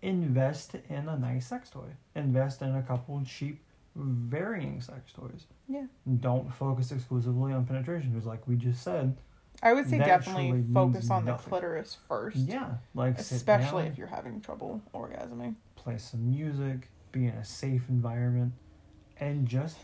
[0.03, 1.89] Invest in a nice sex toy.
[2.15, 3.61] Invest in a couple cheap,
[3.97, 5.47] varying sex toys.
[5.67, 5.87] Yeah.
[6.21, 9.17] Don't focus exclusively on penetration, because like we just said,
[9.63, 12.37] I would say definitely focus on the clitoris first.
[12.37, 15.55] yeah, like Especially down, if you're having trouble orgasming.
[15.77, 18.53] play some music, be in a safe environment,
[19.19, 19.79] and just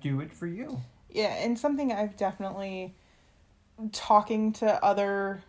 [0.00, 0.80] do it for you.
[1.16, 2.94] Yeah, and something I've definitely
[3.92, 5.42] talking to other,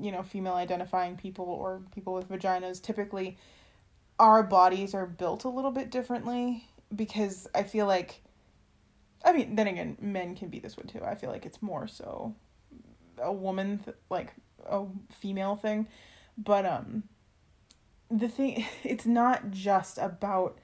[0.00, 3.38] you know, female identifying people or people with vaginas, typically
[4.18, 8.22] our bodies are built a little bit differently because I feel like
[9.24, 11.02] I mean, then again, men can be this way too.
[11.02, 12.34] I feel like it's more so
[13.18, 14.34] a woman th- like
[14.66, 14.84] a
[15.20, 15.88] female thing,
[16.38, 17.04] but um
[18.10, 20.58] the thing it's not just about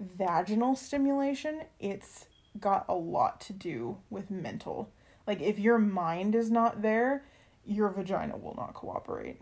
[0.00, 2.26] vaginal stimulation, it's
[2.60, 4.90] got a lot to do with mental.
[5.26, 7.24] Like if your mind is not there,
[7.64, 9.38] your vagina will not cooperate.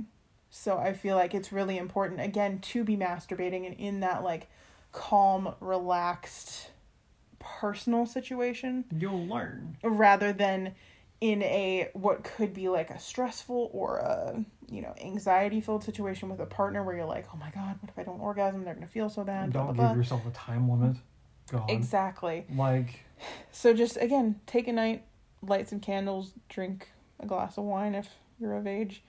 [0.51, 4.49] So I feel like it's really important again to be masturbating and in that like
[4.93, 6.71] calm, relaxed
[7.39, 9.79] personal situation You'll learn.
[9.83, 10.75] rather than
[11.23, 16.29] in a what could be like a stressful or a you know anxiety filled situation
[16.29, 18.75] with a partner where you're like oh my god what if i don't orgasm they're
[18.75, 19.95] gonna feel so bad Don't blah, give blah.
[19.95, 20.97] yourself a time limit.
[21.51, 21.71] God.
[21.71, 22.47] Exactly.
[22.55, 23.01] Like,
[23.53, 25.05] So just again, take a night,
[25.43, 26.89] light some candles, drink
[27.19, 28.09] a glass of wine if
[28.41, 29.03] you're of age,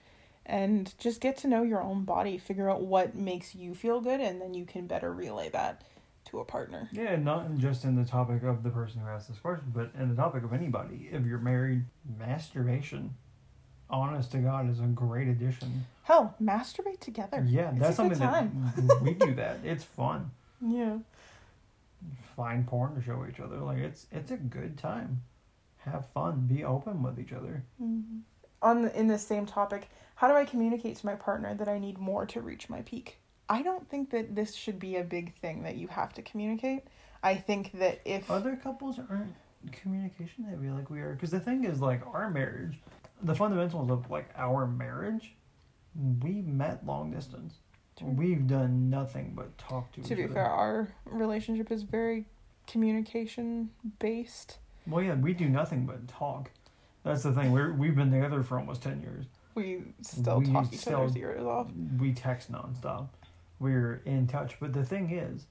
[0.46, 2.38] and just get to know your own body.
[2.38, 5.84] Figure out what makes you feel good, and then you can better relay that
[6.26, 6.88] to a partner.
[6.92, 10.08] yeah, not just in the topic of the person who asked this question, but in
[10.10, 11.10] the topic of anybody.
[11.12, 11.84] If you're married,
[12.20, 13.16] masturbation,
[13.90, 15.86] honest to God, is a great addition.
[16.04, 17.44] Hell, masturbate together.
[17.48, 19.60] Yeah, that's something that we do that.
[19.64, 20.32] It's fun.
[20.62, 20.98] Yeah.
[22.36, 23.58] Find porn to show each other.
[23.58, 25.22] Like it's it's a good time.
[25.80, 26.48] Have fun.
[26.48, 27.64] Be open with each other.
[27.82, 28.20] Mm-hmm.
[28.62, 31.80] On the, in the same topic, how do I communicate to my partner that I
[31.80, 33.18] need more to reach my peak?
[33.50, 36.84] I don't think that this should be a big thing that you have to communicate.
[37.24, 39.34] I think that if Other couples aren't
[39.72, 41.14] communication heavy like we are.
[41.14, 42.80] Because the thing is, like our marriage,
[43.24, 45.36] the fundamentals of like our marriage,
[46.22, 47.56] we met long distance.
[48.02, 48.10] True.
[48.10, 50.34] We've done nothing but talk to, to each be other.
[50.34, 52.26] fair, our relationship is very
[52.68, 54.58] communication based.
[54.88, 56.52] Well, yeah, we do nothing but talk.
[57.04, 57.52] That's the thing.
[57.52, 59.26] We're we've been together for almost ten years.
[59.56, 61.68] We still We talk each other's ears off.
[62.00, 63.10] We text nonstop.
[63.60, 64.56] We're in touch.
[64.60, 65.46] But the thing is,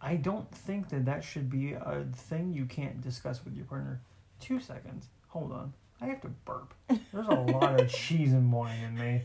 [0.00, 4.00] I don't think that that should be a thing you can't discuss with your partner.
[4.40, 5.06] Two seconds.
[5.28, 5.72] Hold on.
[6.00, 6.74] I have to burp.
[6.88, 9.22] There's a lot of cheese and wine in me.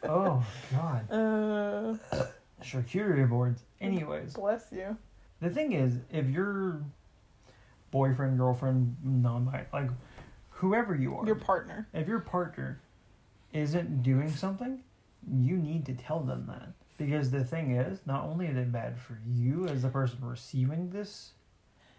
[0.09, 1.07] oh God.
[1.11, 2.25] Uh,
[2.63, 3.61] Charcuterie boards.
[3.81, 4.97] Anyways, bless you.
[5.41, 6.81] the thing is, if your
[7.91, 9.89] boyfriend, girlfriend, non like
[10.49, 11.87] whoever you are, Your partner.
[11.93, 12.79] if your partner
[13.53, 14.81] isn't doing something,
[15.31, 16.69] you need to tell them that.
[16.97, 20.89] Because the thing is, not only is it bad for you as the person receiving
[20.91, 21.31] this,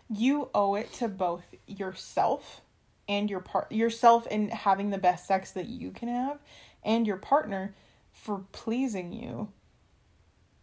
[0.09, 2.61] You owe it to both yourself
[3.09, 6.39] and your part yourself in having the best sex that you can have
[6.83, 7.75] and your partner
[8.17, 9.49] for pleasing you.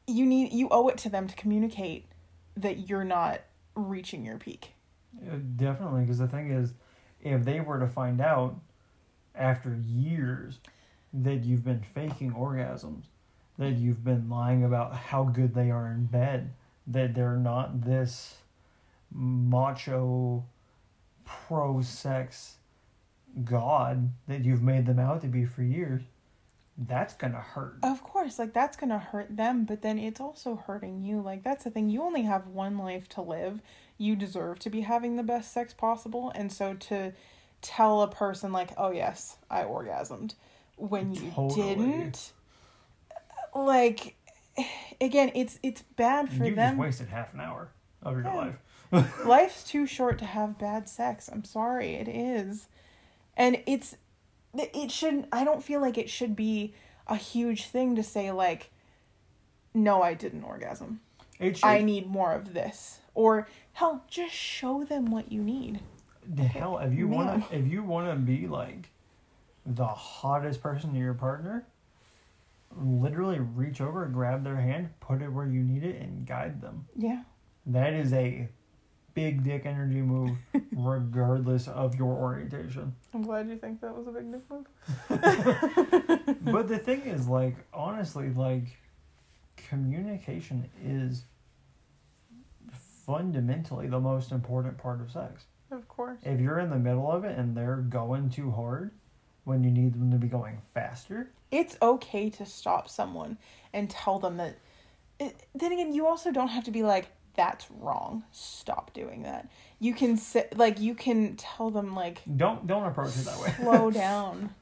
[0.08, 2.08] You need you owe it to them to communicate
[2.58, 3.41] that you're not
[3.76, 4.74] reaching your peak.
[5.32, 6.01] uh, definitely.
[6.01, 6.74] Because the thing is,
[7.22, 8.60] if they were to find out
[9.36, 10.60] after years
[11.14, 13.04] that you've been faking orgasms,
[13.58, 16.54] that you've been lying about how good they are in bed,
[16.88, 18.38] that they're not this
[19.12, 20.43] macho
[21.24, 22.56] pro sex
[23.43, 26.01] god that you've made them out to be for years,
[26.78, 27.78] that's gonna hurt.
[27.84, 31.21] Of course, like that's to hurt them, but then it's also hurting you.
[31.21, 31.89] Like that's the thing.
[31.89, 33.61] You only have one life to live.
[33.97, 37.13] You deserve to be having the best sex possible, and so to
[37.61, 40.34] tell a person like, "Oh yes, I orgasmed,"
[40.76, 41.76] when you Totally.
[41.91, 42.34] didn't,
[43.55, 44.15] like
[44.99, 46.76] again, it's it's bad for you them.
[46.76, 47.69] just wasted half an hour
[48.01, 48.53] of your Yeah.
[48.91, 49.26] life.
[49.26, 51.30] Life's too short to have bad sex.
[51.32, 52.67] I'm sorry, it is.
[53.36, 53.95] And it's
[54.56, 56.74] it shouldn't I don't feel like it should be
[57.08, 58.70] a huge thing to say like
[59.74, 61.01] no, I didn't orgasm.
[61.39, 62.99] It should, I need more of this.
[63.16, 65.80] Or hell, just show them what you need.
[66.28, 68.89] the hell if you wanna if you wanna be like
[69.66, 71.66] the hottest person to your partner,
[72.76, 76.86] literally reach over, grab their hand, put it where you need it, and guide them.
[76.95, 77.24] Yeah.
[77.66, 78.49] That is a
[79.14, 80.38] big dick energy move,
[80.72, 82.95] regardless of your orientation.
[83.14, 84.66] I'm glad you think that was a big dick move.
[86.51, 88.78] but the thing is, like, honestly, like,
[89.55, 91.24] communication is
[93.05, 95.45] fundamentally the most important part of sex.
[95.72, 96.20] Of course.
[96.24, 98.91] If you're in the middle of it and they're going too hard
[99.43, 103.38] when you need them to be going faster, It's okay to stop someone
[103.74, 104.55] and tell them that
[105.20, 108.23] it, then again, you also don't have to be like, that's wrong.
[108.31, 109.49] Stop doing that.
[109.79, 113.53] You can say, like, you can tell them, like, don't don't approach it that way.
[113.59, 114.53] slow down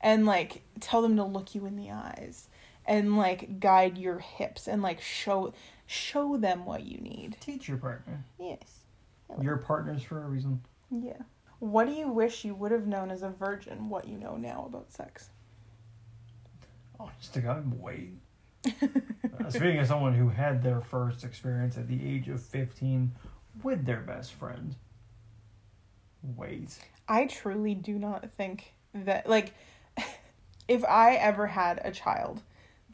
[0.00, 2.48] and, like, tell them to look you in the eyes
[2.86, 5.52] and, like, guide your hips and, like, show
[5.86, 7.36] show them what you need.
[7.40, 8.24] Teach your partner.
[8.38, 8.80] Yes.
[9.40, 10.60] Your partner's for a reason.
[10.90, 11.22] Yeah.
[11.58, 14.66] What do you wish you would have known as a virgin what you know now
[14.68, 15.30] about sex?
[16.98, 18.14] Oh, Honest to God, wait.
[19.38, 23.12] Uh, speaking of someone who had their first experience at the age of 15
[23.62, 24.74] with their best friend,
[26.22, 26.78] wait.
[27.06, 29.52] I truly do not think that like
[30.68, 32.42] if I ever had a child,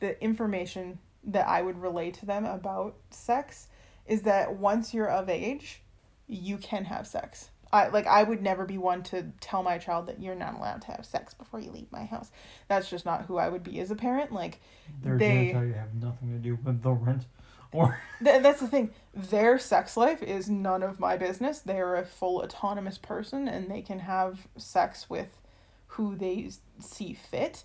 [0.01, 3.69] the information that I would relay to them about sex
[4.07, 5.83] is that once you're of age,
[6.27, 7.51] you can have sex.
[7.73, 10.83] I like I would never be one to tell my child that you're not allowed
[10.83, 12.31] to have sex before you leave my house.
[12.69, 14.31] That's just not who I would be as a parent.
[14.33, 14.61] Like
[15.03, 17.25] They're They- gonna tell you have nothing to do with the rent.
[17.73, 18.91] Or Th- that's the thing.
[19.15, 21.61] Their sex life is none of my business.
[21.61, 25.41] They are a full autonomous person and they can have sex with
[25.87, 27.65] who they see fit.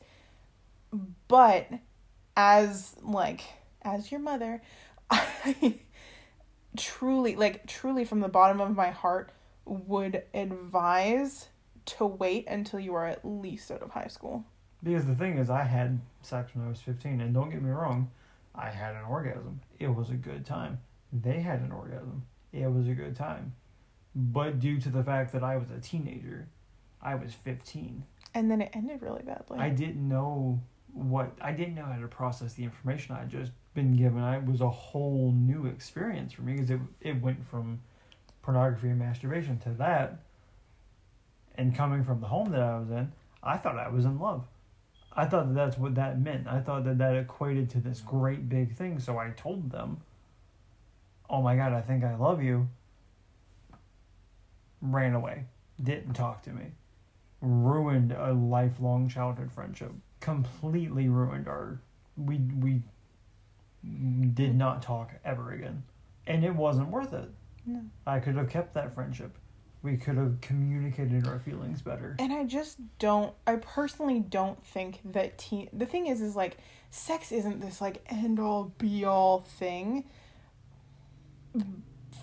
[1.28, 1.68] But
[2.38, 3.42] as like
[3.82, 4.62] as your mother,
[5.10, 5.80] I
[6.78, 9.32] truly like truly from the bottom of my heart
[9.70, 11.50] would advise
[11.86, 14.46] to wait until you are at least out of high school.
[14.84, 17.72] Because the thing is, I had sex when I was 15, and don't get me
[17.72, 18.12] wrong,
[18.54, 19.62] I had an orgasm.
[19.80, 20.80] It was a good time.
[21.12, 22.24] They had an orgasm.
[22.52, 23.54] It was a good time.
[24.16, 26.48] But due to the fact that I was a teenager,
[27.02, 28.04] I was 15.
[28.34, 29.60] And then it ended really badly.
[29.60, 30.62] I didn't know
[30.94, 34.20] what, I didn't know how to process the information I had just been given.
[34.20, 37.80] I, it was a whole new experience for me because it, it went from
[38.48, 40.20] pornography and masturbation to that.
[41.56, 43.12] And coming from the home that I was in,
[43.44, 44.46] I thought I was in love.
[45.12, 46.48] I thought that that's what that meant.
[46.48, 49.00] I thought that that equated to this great big thing.
[49.00, 49.98] So I told them,
[51.30, 52.70] "Oh my god, I think I love you."
[54.82, 55.44] Ran away,
[55.84, 56.68] didn't talk to me,
[57.42, 59.92] ruined a lifelong childhood friendship.
[60.22, 61.82] Completely ruined our.
[62.16, 62.82] We we
[64.34, 65.84] did not talk ever again,
[66.26, 67.30] and it wasn't worth it.
[67.68, 67.82] No.
[68.08, 69.38] I could have kept that friendship.
[69.84, 72.16] We could have communicated our feelings better.
[72.18, 76.58] And I just don't I personally don't think that teen the thing is is like
[76.90, 80.06] sex isn't this like end all be all thing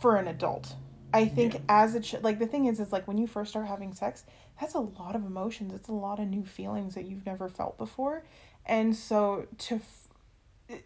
[0.01, 0.75] for an adult.
[1.13, 1.61] I think Yeah.
[1.69, 4.25] as a ch- like the thing is is like when you first start having sex,
[4.61, 5.73] that's a lot of emotions.
[5.73, 8.25] It's a lot of new feelings that you've never felt before.
[8.67, 10.09] And so to f-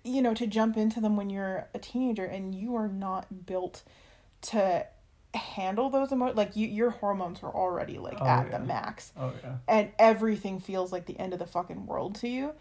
[0.04, 3.82] you know, to jump into them when you're a teenager and you are not built
[4.42, 4.86] to
[5.34, 8.58] handle those emotions like you your hormones are already like Oh, at yeah.
[8.58, 9.56] the max Oh yeah.
[9.68, 12.52] and everything feels like the end of the fucking world to you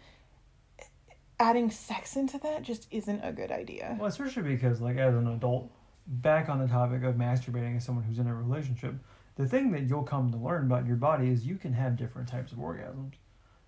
[1.40, 5.28] adding sex into that just isn't a good idea Well, especially because, like, as an
[5.28, 5.70] adult,
[6.06, 8.94] back on the topic of masturbating as someone who's in a relationship,
[9.36, 12.28] the thing that you'll come to learn about your body is you can have different
[12.28, 13.12] types of orgasms.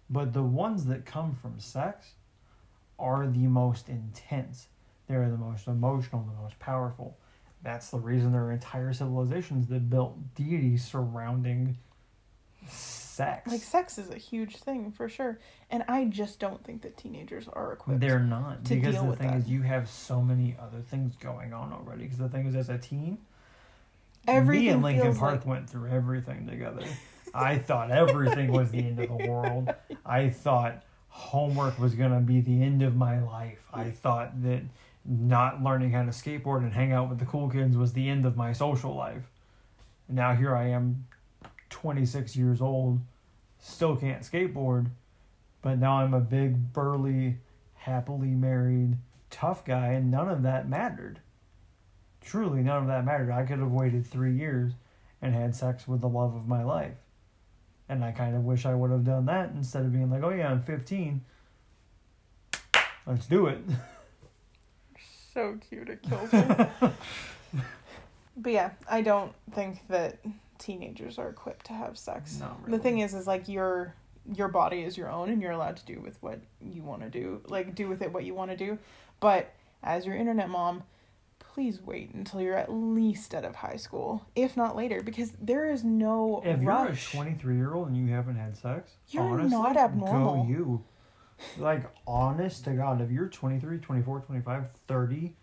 [0.08, 2.14] But the ones that come from sex
[2.98, 4.66] are the most intense.
[5.06, 7.16] They're the most emotional, the most powerful.
[7.62, 11.76] That's the reason there are entire civilizations that built deities surrounding
[12.68, 13.50] sex.
[13.50, 15.38] like sex is a huge thing for sure
[15.70, 19.10] and i just don't think that teenagers are equipped They're not to because deal the
[19.10, 19.38] with thing that.
[19.40, 22.04] is you have so many other things going on already.
[22.04, 23.18] Because the thing is, as a teen,
[24.28, 26.84] everything me and Linkin Park like went through everything together.
[27.34, 29.72] I thought everything was the end of the world.
[30.06, 33.64] I thought homework was gonna be the end of my life.
[33.72, 34.62] I thought that
[35.04, 38.26] not learning how to skateboard and hang out with the cool kids was the end
[38.26, 39.30] of my social life.
[40.08, 41.06] And now here I am,
[41.70, 43.00] 26 years old,
[43.58, 44.90] still can't skateboard,
[45.62, 47.38] but now I'm a big, burly,
[47.74, 48.96] happily married,
[49.30, 51.20] tough guy, and none of that mattered.
[52.20, 53.30] Truly, none of that mattered.
[53.30, 54.72] I could have waited three years
[55.22, 56.96] and had sex with the love of my life.
[57.88, 60.30] And I kind of wish I would have done that instead of being like, oh
[60.30, 61.22] yeah, I'm 15.
[63.06, 63.60] Let's do it.
[65.32, 66.32] so cute it kills
[67.52, 67.62] me.
[68.36, 70.18] But yeah i don't think that
[70.58, 72.38] teenagers are equipped to have sex.
[72.38, 73.94] Not the thing is is like your
[74.34, 77.08] your body is your own and you're allowed to do with what you want to
[77.08, 78.78] do like do with it what you want to do.
[79.20, 79.52] But
[79.82, 80.82] as your internet mom
[81.38, 85.68] please wait until you're at least out of high school if not later because there
[85.68, 89.24] is no If rush you're a 23 year old and you haven't had sex, You're
[89.24, 90.44] honestly, not abnormal.
[90.44, 90.84] Go you.
[91.58, 95.34] Like, honest to God, if you're 23, 24, 25, 30,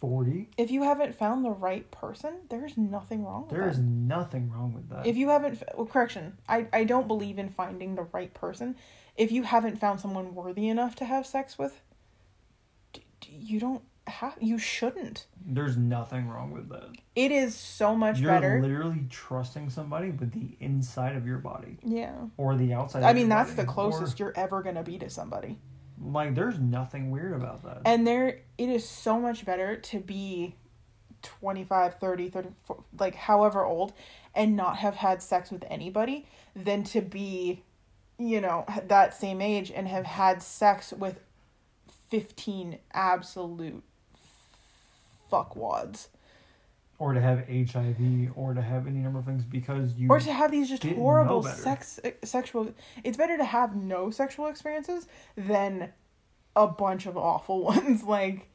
[0.00, 3.78] 40, if you haven't found the right person there's nothing wrong with there that is
[3.78, 5.06] nothing wrong with that.
[5.06, 8.76] if you haven't well, correction I, I don't believe in finding the right person
[9.18, 11.82] if you haven't found someone worthy enough to have sex with
[12.94, 13.82] d- d- you don't
[14.40, 16.90] you shouldn't There's nothing wrong with that.
[17.14, 18.52] it is so much better.
[18.54, 23.02] You're literally trusting somebody with the inside of your body yeah or the outside.
[23.02, 25.58] i mean that's body, the closest or- you're ever going to be to somebody
[26.02, 27.82] like, there's nothing weird about that.
[27.84, 30.54] and there it is so much better to be
[31.22, 33.92] 25 30 34 like however old
[34.34, 37.62] and not have had sex with anybody than to be
[38.18, 41.20] you know that same age and have had sex with
[42.10, 43.82] 15 absolute
[45.30, 46.08] fuckwads
[46.98, 50.10] or to have HIV, or to have any number of things because you.
[50.10, 55.06] or to have these just horrible sex sexual it's better to have no sexual experiences
[55.34, 55.90] than
[56.54, 58.50] a bunch of awful ones like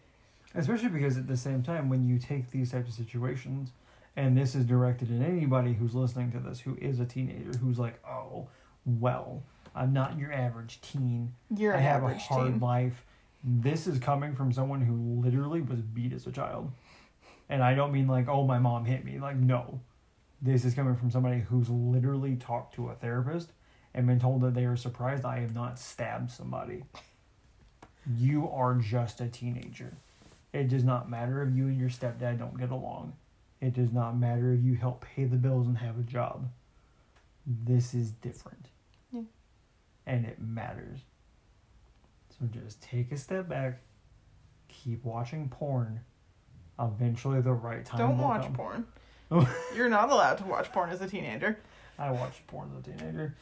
[0.56, 3.72] Especially because at the same time, when you take these types of situations,
[4.16, 7.78] and this is directed at anybody who's listening to this who is a teenager who's
[7.78, 8.48] like, oh,
[8.86, 9.44] well,
[9.76, 11.34] I'm not your average teen.
[11.56, 13.06] you're I have a hard teen life.
[13.48, 16.72] This is coming from someone who literally was beat as a child.
[17.48, 19.20] And I don't mean like, oh, my mom hit me.
[19.20, 19.82] Like, no.
[20.42, 23.52] This is coming from somebody who's literally talked to a therapist
[23.94, 26.84] and been told that they are surprised I have not stabbed somebody.
[28.18, 29.94] You are just a teenager.
[30.52, 33.14] It does not matter if you and your stepdad don't get along.
[33.62, 36.50] It does not matter if you help pay the bills and have a job.
[37.46, 38.68] This is different.
[39.12, 39.22] Yeah.
[40.08, 41.00] And it matters.
[42.40, 43.80] So just take a step back,
[44.68, 46.02] keep watching porn.
[46.80, 48.00] Eventually, the right time.
[48.00, 48.54] Don't watch come.
[48.54, 48.86] porn.
[49.76, 51.58] You're not allowed to watch porn as a teenager.
[51.98, 53.34] I watched porn as a teenager.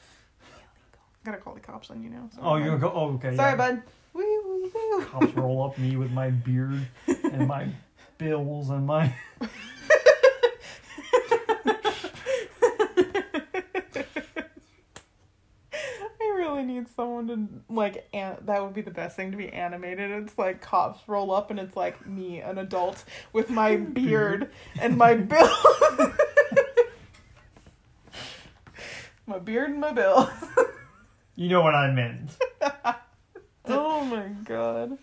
[0.43, 2.29] I gotta call the cops on you now.
[2.35, 2.91] so- Oh, you're gonna go.
[2.93, 3.35] Oh, okay.
[3.35, 3.55] Sorry, yeah.
[3.55, 3.81] bud.
[4.13, 5.05] Woo, woo, woo.
[5.05, 7.67] Cops roll up me with my beard and my
[8.19, 9.13] bills and my.
[15.73, 18.07] I really need someone to like.
[18.13, 20.11] An- that would be the best thing to be animated.
[20.11, 24.49] It's like cops roll up and it's like me, an adult, with my beard
[24.79, 25.49] and my bill.
[29.27, 30.29] my beard and my bill.
[31.35, 32.31] You know what I meant.
[33.65, 34.97] oh my god.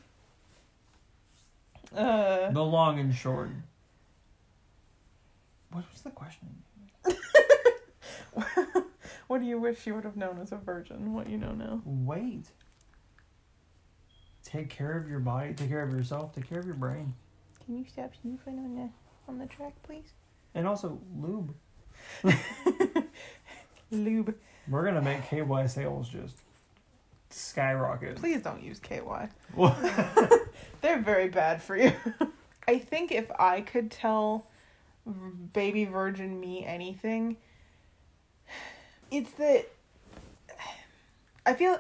[1.95, 3.51] Uh, The long and short.
[5.73, 6.49] What was the question?
[9.31, 11.15] What do you wish you would have known as a virgin?
[11.15, 11.81] What you know now?
[11.85, 12.47] Wait.
[14.43, 15.55] Take care of your body.
[15.55, 16.35] Take care of yourself.
[16.35, 17.15] Take care of your brain.
[17.65, 18.91] Can you stop snooping on the
[19.29, 20.15] on the track, please?
[20.57, 21.55] And also lube.
[23.93, 24.35] Lube.
[24.67, 26.39] We're gonna make KY sales just
[27.29, 28.17] skyrocket.
[28.17, 29.29] Please don't use KY.
[29.55, 29.79] Well,
[30.81, 31.93] They're very bad for you.
[32.67, 34.49] I think if I could tell
[35.53, 37.37] baby virgin me anything,
[39.11, 39.69] it's that
[41.45, 41.79] I feel.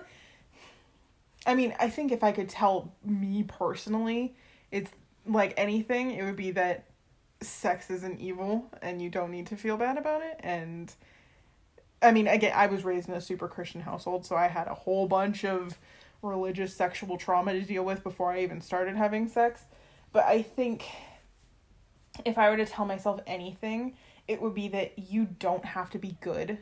[1.46, 4.34] I mean, I think if I could tell me personally,
[4.70, 4.90] it's
[5.26, 6.84] like anything, it would be that
[7.40, 10.38] sex isn't evil and you don't need to feel bad about it.
[10.40, 10.92] And
[12.02, 14.74] I mean, again, I was raised in a super Christian household, so I had a
[14.74, 15.78] whole bunch of
[16.22, 19.64] religious sexual trauma to deal with before I even started having sex.
[20.12, 20.84] But I think
[22.24, 23.96] if I were to tell myself anything,
[24.28, 26.58] it would be that you don't have to be good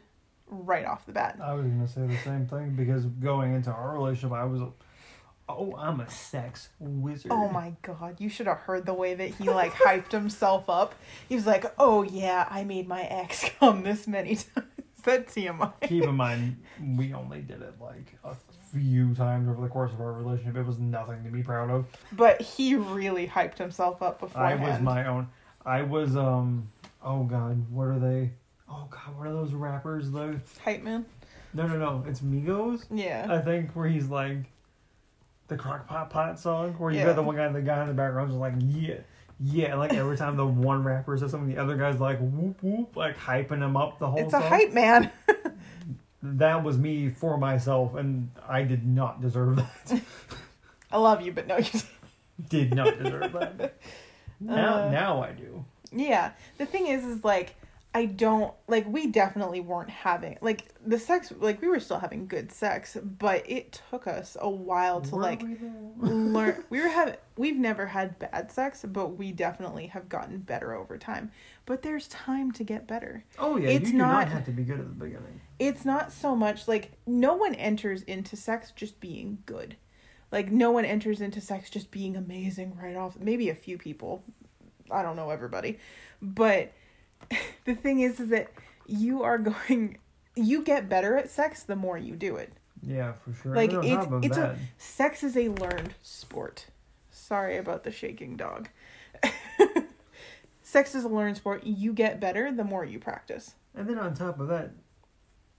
[0.50, 1.38] right off the bat.
[1.42, 4.62] I was gonna say the same thing because going into our relationship, I was,
[5.48, 7.32] oh, I'm a sex wizard.
[7.32, 10.94] Oh my god, you should have heard the way that he like hyped himself up.
[11.28, 14.68] He was like, "Oh yeah, I made my ex come this many times."
[15.04, 15.72] That's TMI.
[15.82, 16.62] Keep in mind,
[16.96, 18.34] we only did it like a
[18.72, 20.56] few times over the course of our relationship.
[20.56, 21.86] It was nothing to be proud of.
[22.12, 25.28] But he really hyped himself up before I was my own.
[25.64, 26.70] I was um.
[27.02, 28.32] Oh God, what are they?
[28.70, 30.10] Oh God, what are those rappers?
[30.10, 31.06] The hype man.
[31.54, 32.04] no, no, no.
[32.06, 32.84] It's Migos.
[32.90, 33.26] Yeah.
[33.28, 34.38] I think where he's like,
[35.48, 37.06] the crock Pot pot song, where you Yeah.
[37.06, 38.96] got the one guy, the guy in the background is like, yeah,
[39.40, 39.74] yeah.
[39.76, 43.16] Like every time the one rapper says something, the other guy's like, whoop whoop, like
[43.16, 44.16] hyping him up the whole.
[44.18, 44.24] Time.
[44.26, 44.48] It's a song.
[44.48, 45.10] hype man.
[46.20, 50.02] That was me for myself, and I did not deserve that.
[50.90, 51.80] I love you, but no, you.
[52.48, 53.76] did not deserve that.
[54.40, 54.90] Now, Uh.
[54.90, 55.64] now I do.
[55.92, 56.32] Yeah.
[56.58, 57.54] The thing is, is like,
[57.94, 58.86] I don't like.
[58.86, 61.32] We definitely weren't having like the sex.
[61.36, 65.22] Like we were still having good sex, but it took us a while to Were
[65.22, 65.56] like we
[66.08, 66.64] learn.
[66.70, 67.14] We were having.
[67.36, 71.32] We've never had bad sex, but we definitely have gotten better over time.
[71.64, 73.24] But there's time to get better.
[73.38, 75.40] Oh yeah, It's you do not not- have to be good at the beginning.
[75.58, 79.76] It's not so much like no one enters into sex just being good.
[80.30, 83.18] Like no one enters into sex just being amazing right off.
[83.18, 84.22] Maybe a few people.
[84.90, 85.78] I don't know everybody.
[86.20, 86.72] But
[87.64, 88.50] the thing is is that
[88.86, 89.98] you are going
[90.36, 92.52] you get better at sex the more you do it.
[92.82, 93.56] Yeah, for sure.
[93.56, 96.66] Like, it's- it's a- Sex is a learned sport.
[97.10, 98.68] Sorry about the shaking dog.
[100.62, 101.64] Sex is a learned sport.
[101.64, 103.54] You get better the more you practice.
[103.74, 104.70] and then on top of that,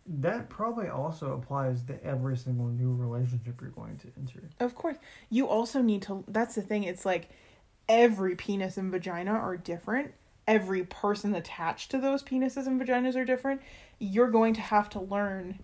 [0.05, 4.41] that probably also applies to every single new relationship you're going to enter.
[4.59, 4.97] Of course.
[5.29, 7.29] You also need to that's the thing, it's like
[7.87, 10.13] every penis and vagina are different.
[10.49, 13.61] Every person attached to those penises and vaginas are different.
[13.99, 15.59] You're going to have to learn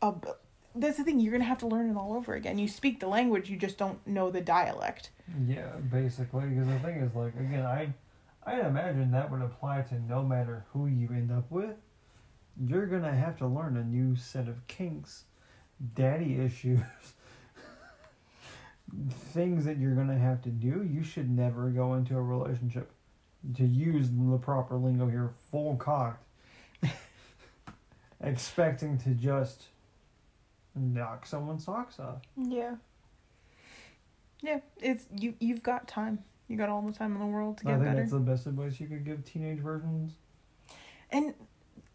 [0.00, 0.36] ab-
[0.74, 2.56] that's the thing, you're going to have to learn it all over again.
[2.58, 5.10] You speak the language, you just don't know the dialect.
[5.46, 7.92] Yeah, basically, because the thing is, like, again, I,
[8.46, 11.74] I imagine that would apply to no matter who you end up with.
[12.56, 15.24] You're gonna have to learn a new set of kinks,
[15.94, 16.80] daddy issues,
[19.32, 20.86] things that you're gonna have to do.
[20.88, 22.90] You should never go into a relationship,
[23.56, 26.24] to use the proper lingo here, full cocked,
[28.22, 29.64] expecting to just
[30.74, 32.18] knock someone's socks off.
[32.36, 32.76] Yeah.
[34.42, 36.20] Yeah, it's you you've got time.
[36.48, 38.00] You got all the time in the world to get I get think better.
[38.00, 40.12] that's the best advice you could give teenage versions.
[41.10, 41.34] And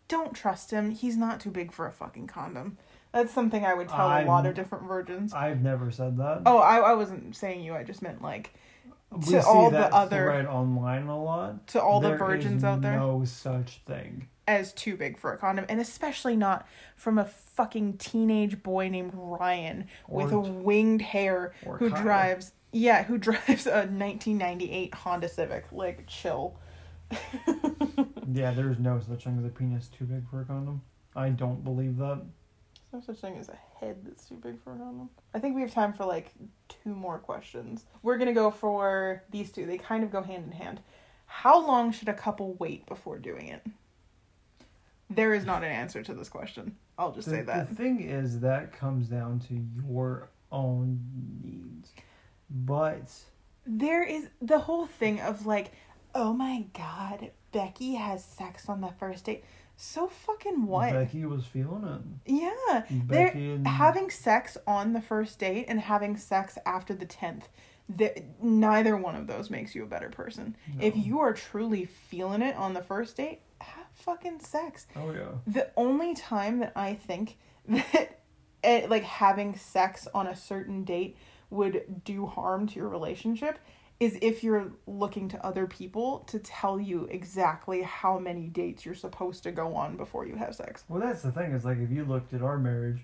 [0.08, 0.92] don't trust him.
[0.92, 2.78] He's not too big for a fucking condom.
[3.12, 5.34] That's something I would tell a I'm- lot of different virgins.
[5.34, 6.44] I've never said that.
[6.46, 7.74] Oh, I, I wasn't saying you.
[7.74, 8.54] I just meant like
[9.18, 11.68] we To all the other- thread online a lot.
[11.68, 12.98] To all the virgins out there.
[12.98, 14.28] no such thing.
[14.48, 19.12] as too big for a condom, and especially not from a fucking teenage boy named
[19.16, 22.02] Ryan with Or- winged hair who Kyle.
[22.04, 25.66] drives yeah, who drives a 1998 Honda Civic.
[25.72, 26.56] Like chill.
[28.32, 30.82] Yeah, there's no such thing as a penis too big for a condom.
[31.16, 32.22] I don't believe that.
[32.96, 35.10] No such thing as a head that's too big for a condom.
[35.34, 36.32] I think we have time for like
[36.70, 37.86] two more questions.
[38.02, 39.66] We're gonna go for these two.
[39.66, 40.80] They kind of go hand in hand.
[41.26, 43.66] How long should a couple wait before doing it?
[45.10, 46.78] There is not an answer to this question.
[46.98, 47.70] I'll just The, say that.
[47.70, 51.00] the thing is that comes down to your own
[51.44, 51.92] needs.
[52.50, 53.12] But
[53.66, 55.74] there is the whole thing of like,
[56.14, 59.44] oh my god, Becky has sex on the first date.
[59.78, 60.94] So fucking what?
[60.94, 61.84] Becky was feeling
[62.26, 62.32] it.
[62.32, 62.84] yeah.
[62.90, 67.44] They're Becky and having sex on the first date and having sex after the 10th.
[67.88, 70.56] The, neither one of those makes you a better person.
[70.80, 74.88] If you are truly feeling it on the first date, have fucking sex.
[74.96, 75.32] Oh yeah.
[75.46, 78.22] The only time that I think that
[78.64, 81.18] it, like having sex on a certain date
[81.50, 83.60] would do harm to your relationship
[84.00, 88.94] is if you're looking to other people to tell you exactly how many dates you're
[88.96, 90.84] supposed to go on before you have sex.
[90.90, 91.52] Well, that's the thing.
[91.54, 93.00] Is like if you looked at our marriage,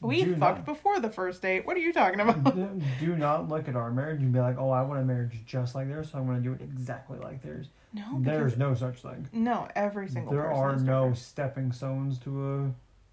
[0.00, 1.64] We fucked not- before the first date.
[1.66, 2.42] What are you talking about?
[3.00, 5.74] do not look at our marriage and be like, "Oh, I want a marriage just
[5.76, 9.00] like theirs, so I'm going to do it exactly like theirs." No, There's no such
[9.00, 9.26] thing.
[9.32, 12.70] no, every single There are no stepping stones to a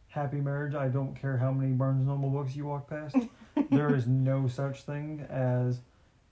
[0.09, 0.73] happy marriage.
[0.75, 3.15] I don't care how many Barnes Noble books you walk past.
[3.69, 5.79] there is no such thing as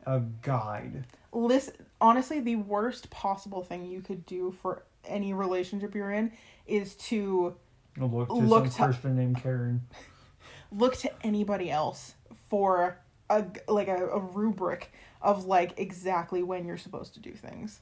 [0.06, 1.06] a guide.
[1.32, 6.32] listen honestly the worst possible thing you could do for any relationship you're in
[6.68, 7.56] is to
[7.98, 9.82] Look to Look some to- Christian named Karen.
[10.72, 12.16] look to anybody else
[12.50, 12.98] for
[13.30, 14.92] a like a, a rubric
[15.22, 17.80] of like exactly when you're supposed to do things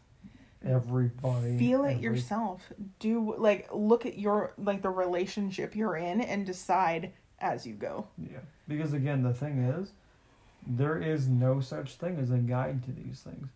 [0.66, 1.58] Everybody.
[1.58, 6.46] feel it every- yourself do like look at your like the relationship you're in and
[6.46, 9.92] decide as you go Yeah, because again, the thing is,
[10.68, 13.48] there is no such thing as a guide to these things.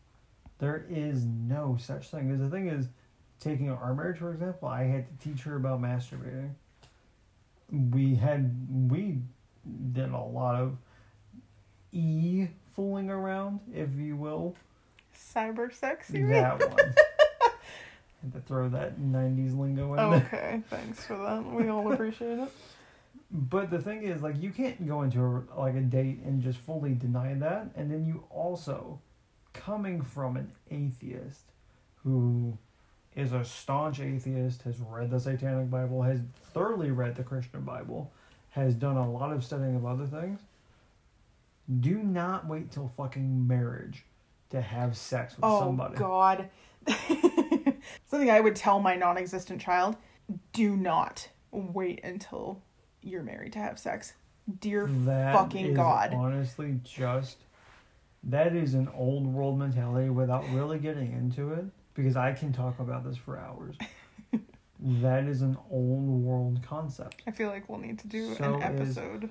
[0.60, 2.28] There is no such thing.
[2.30, 2.88] Because the thing is,
[3.40, 6.52] taking our marriage for example, I had to teach her about masturbating.
[7.72, 8.56] We had
[8.90, 9.20] we
[9.94, 10.78] did a lot of
[11.92, 14.56] e fooling around, if you will.
[15.16, 16.32] cyber sex you mean?
[16.32, 16.94] That one.
[18.22, 20.30] had to throw that '90s lingo in oh, there.
[20.34, 22.50] okay thanks for that we all appreciate it
[23.36, 26.60] But the thing is, like, you can't go into a, like a date and just
[26.60, 29.00] fully deny that, and then you also,
[29.54, 31.42] coming from an atheist,
[32.04, 32.56] who
[33.16, 36.20] is a staunch atheist, has read the Satanic Bible, has
[36.54, 38.12] thoroughly read the Christian Bible,
[38.52, 40.40] has done a lot of studying of other things.
[41.80, 44.06] Do not wait till fucking marriage
[44.52, 45.96] to have sex with oh somebody.
[45.96, 46.50] Oh God
[48.08, 49.96] something i would tell my non-existent child
[50.52, 52.62] do not wait until
[53.04, 54.14] you're married to have sex
[54.60, 57.38] dear That fucking is god honestly just
[58.24, 62.80] that is an old world mentality without really getting into it because I can talk
[62.80, 63.76] about this for hours.
[64.80, 67.22] that is an old world concept.
[67.28, 69.30] i feel like we'll need to do So an is- episode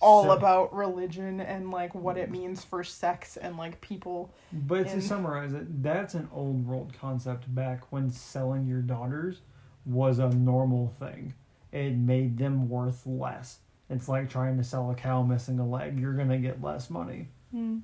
[0.00, 2.32] all So- about religion and like what it mm.
[2.32, 7.52] means for sex and like people But to summarize it, that's an old world concept
[7.54, 9.40] back when selling your daughters
[9.84, 11.34] was a normal thing.
[11.72, 13.58] It made them worth less.
[13.90, 15.98] It's like trying to sell a cow missing a leg.
[15.98, 17.28] You're going to get less money.
[17.52, 17.78] Hmm.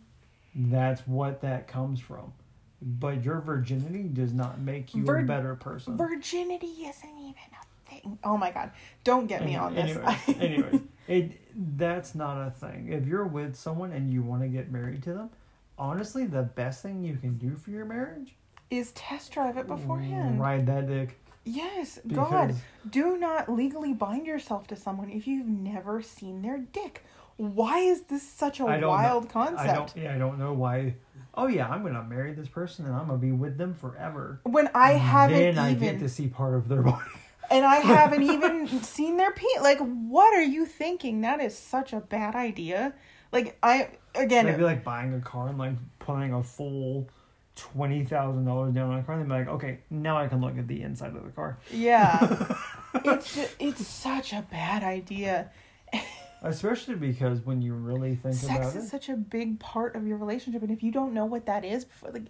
[0.54, 2.32] That's what that comes from.
[2.80, 5.96] But your virginity does not make you Vir- a better person.
[5.96, 8.70] virginity isn't even a thing oh my god
[9.04, 11.32] don't get me Any- on this Anyways, anyways, it
[11.76, 12.88] that's not a thing.
[12.92, 15.30] If you're with someone and you want to get married to them,
[15.78, 18.34] honestly, the best thing you can do for your marriage,
[18.70, 21.18] is test drive it beforehand ride that dick.
[21.44, 22.54] Yes Because god
[22.88, 27.04] do not legally bind yourself to someone if you've never seen their dick
[27.36, 29.96] why is this such a wild know, concept I don't.
[29.96, 30.94] Yeah, I don't know why.
[31.34, 34.40] Oh yeah, I'm gonna marry this person and I'm gonna be with them forever.
[34.44, 37.02] when I haven't then I even get to see part of their body.
[37.50, 39.56] and I haven't even seen their pee.
[39.60, 41.22] Like, what are you thinking?
[41.22, 42.94] That is such a bad idea.
[43.32, 47.08] Like, I again, They'd be like buying a car and like putting a full
[47.56, 49.14] twenty thousand dollars down on a car.
[49.14, 51.58] And they'd be like, okay, now I can look at the inside of the car.
[51.72, 52.56] yeah,
[53.04, 55.50] it's it's such a bad idea.
[56.42, 60.06] Especially because when you really think Sex about is it, such a big part of
[60.06, 62.24] your relationship, and if you don't know what that is, before, like,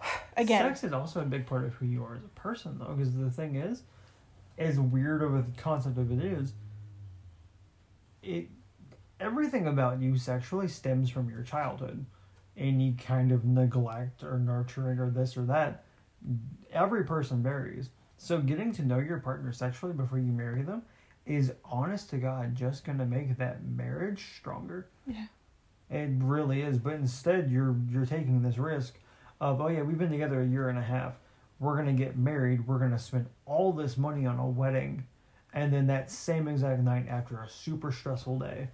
[0.36, 2.94] again, sex is also a big part of who you are as a person, though.
[2.94, 3.82] Because the thing is,
[4.58, 6.54] as weird of a concept of it is,
[8.24, 8.48] it
[9.20, 12.06] everything about you sexually stems from your childhood.
[12.58, 15.84] Any kind of neglect or nurturing or this or that.
[16.72, 17.90] Every person varies.
[18.16, 20.82] So getting to know your partner sexually before you marry them
[21.24, 24.88] is honest to God just gonna make that marriage stronger.
[25.06, 25.26] Yeah.
[25.90, 26.78] It really is.
[26.78, 28.98] But instead you're you're taking this risk
[29.40, 31.14] of, oh yeah, we've been together a year and a half.
[31.60, 35.06] We're gonna get married, we're gonna spend all this money on a wedding
[35.54, 38.68] and then that same exact night after a super stressful day,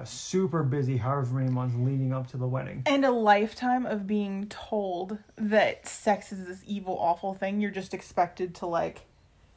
[0.00, 2.82] a super busy however many months leading up to the wedding.
[2.86, 7.60] And a lifetime of being told that sex is this evil, awful thing.
[7.60, 9.06] You're just expected to like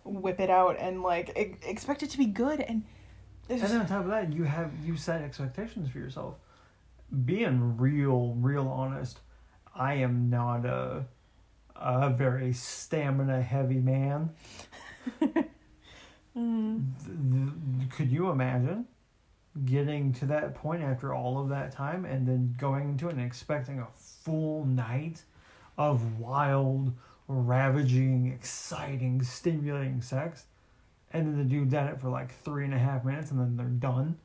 [0.04, 2.62] whip it out and like e- expect it to be good.
[2.62, 2.84] And
[3.50, 6.36] And then on top of that, you have you set expectations for yourself.
[7.26, 9.20] Being real, real honest,
[9.76, 11.06] I am not a
[11.76, 14.32] a very stamina heavy man.
[16.38, 17.90] Mm.
[17.90, 18.86] Could you imagine
[19.66, 23.22] getting to that point after all of that time and then going into it and
[23.22, 25.24] expecting a full night
[25.78, 26.94] of wild,
[27.28, 30.46] ravaging, exciting, stimulating sex?
[31.12, 33.58] And then the dude done it for like three and a half minutes and then
[33.58, 34.18] they're done.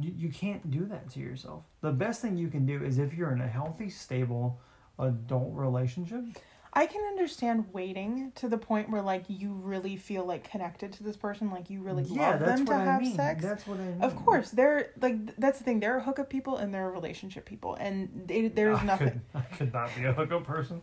[0.00, 1.64] You, you can't do that to yourself.
[1.80, 4.60] The best thing you can do is if you're in a healthy, stable
[4.98, 6.24] adult relationship,
[6.72, 11.02] I can understand waiting to the point where like you really feel like connected to
[11.02, 13.16] this person, like you really yeah, love them to I have mean.
[13.16, 13.42] sex.
[13.42, 14.02] That's what I mean.
[14.02, 15.80] Of course, they're like th- that's the thing.
[15.80, 19.20] There are hookup people and there are relationship people, and they, there's I nothing.
[19.32, 20.82] Could, I could not be a hookup person.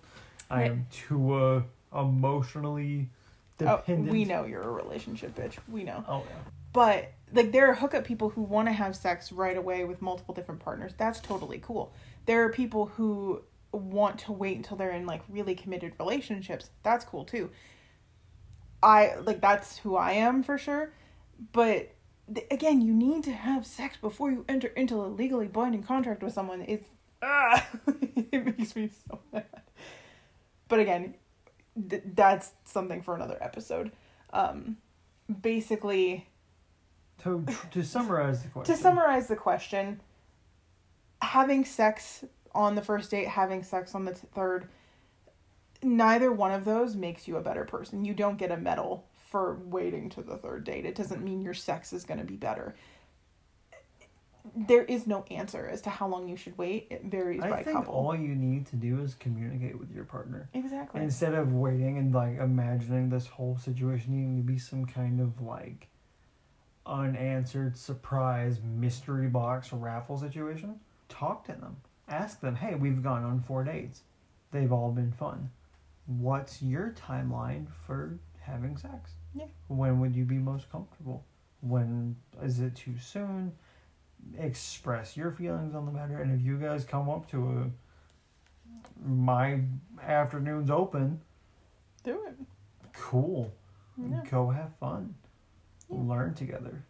[0.50, 0.72] I Right.
[0.72, 1.62] am too uh,
[1.98, 3.10] emotionally
[3.60, 4.12] Oh, dependent.
[4.12, 5.58] we know you're a relationship bitch.
[5.68, 6.04] We know.
[6.08, 6.36] Oh yeah.
[6.74, 10.34] But like there are hookup people who want to have sex right away with multiple
[10.36, 10.94] different partners.
[10.98, 11.92] That's totally cool.
[12.28, 16.70] There are people who want to wait until they're in like really committed relationships.
[16.84, 17.50] That's cool too.
[18.82, 20.94] I like that's who I am for sure.
[21.52, 21.94] But
[22.34, 26.24] th- again, you need to have sex before you enter into a legally binding contract
[26.24, 26.62] with someone.
[26.68, 26.88] It's
[27.22, 27.68] ah,
[28.32, 29.46] it makes me so mad.
[30.68, 31.16] But again,
[31.90, 33.92] th- that's something for another episode.
[34.32, 34.78] Um,
[35.42, 36.28] basically,
[37.24, 38.76] To to summarize the question.
[38.76, 40.02] to summarize the question,
[41.22, 42.24] having sex
[42.58, 44.68] on the first date, having sex on the t- third,
[45.84, 48.04] neither one of those makes you a better person.
[48.04, 50.86] You don't get a medal for waiting to the third date.
[50.86, 52.76] It doesn't mean your sex is going to be better.
[54.56, 56.88] There is no answer as to how long you should wait.
[56.90, 57.94] It varies I by think couple.
[57.94, 60.50] all you need to do is communicate with your partner.
[60.54, 61.02] exactly.
[61.02, 65.42] Instead of waiting and like imagining this whole situation needing to be some kind of
[65.42, 65.90] like
[66.88, 70.80] unanswered surprise mystery box raffle situation,
[71.10, 71.76] talk to them.
[72.08, 74.02] Ask them, hey, we've gone on four dates.
[74.52, 75.50] They've all been fun.
[76.06, 79.12] What's your timeline for having sex?
[79.36, 79.46] Yeah.
[79.68, 81.26] When would you be most comfortable?
[81.62, 83.52] When is it too soon?
[84.38, 87.70] Express your feelings on the matter, and if you guys come up to a
[89.06, 89.62] my
[90.02, 91.22] afternoon's open,
[92.04, 92.36] Do it.
[92.94, 93.54] cool.
[93.98, 94.22] Yeah.
[94.30, 95.14] Go have fun.
[95.90, 95.98] Yeah.
[96.02, 96.84] Learn together.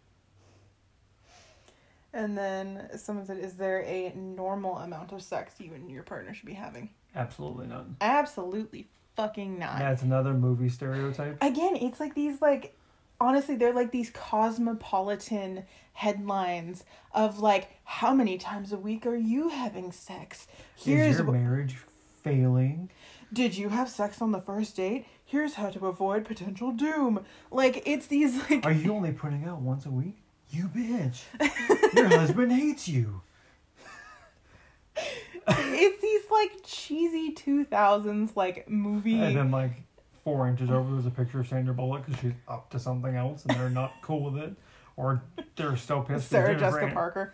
[2.13, 6.33] And then someone said, "Is there a normal amount of sex you and your partner
[6.33, 7.97] should be having?" Absolutely none.
[8.01, 9.79] Absolutely fucking not.
[9.79, 11.37] That's another movie stereotype.
[11.41, 12.75] Again, it's like these like
[13.19, 16.83] honestly, they're like these cosmopolitan headlines
[17.13, 20.47] of like how many times a week are you having sex?
[20.75, 21.77] Here's Is your marriage
[22.23, 22.89] failing?
[23.33, 25.05] did you have sex on the first date?
[25.25, 27.25] Here's how to avoid potential doom.
[27.51, 30.17] Like it's these like Are you only putting out once a week?
[30.49, 31.21] You bitch.
[31.95, 33.21] Your husband hates you.
[35.47, 39.71] it's these like cheesy 2000s like movie And then like
[40.23, 43.45] four inches over, there's a picture of Sandra Bullock because she's up to something else
[43.45, 44.53] and they're not cool with it,
[44.97, 45.21] or
[45.55, 46.27] they're still pissed.
[46.29, 47.33] Sarah Jennifer Jessica An- Parker.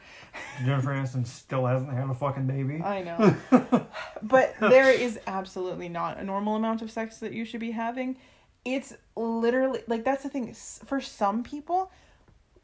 [0.64, 2.84] Jennifer Aniston still hasn't had a fucking baby.
[2.84, 3.88] I know.
[4.22, 8.18] but there is absolutely not a normal amount of sex that you should be having.
[8.66, 10.54] It's literally like that's the thing.
[10.54, 11.92] For some people,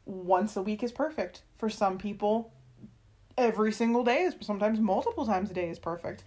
[0.04, 1.42] once a week is perfect.
[1.56, 2.52] For some people,
[3.36, 6.24] every single day is sometimes multiple times a day is perfect.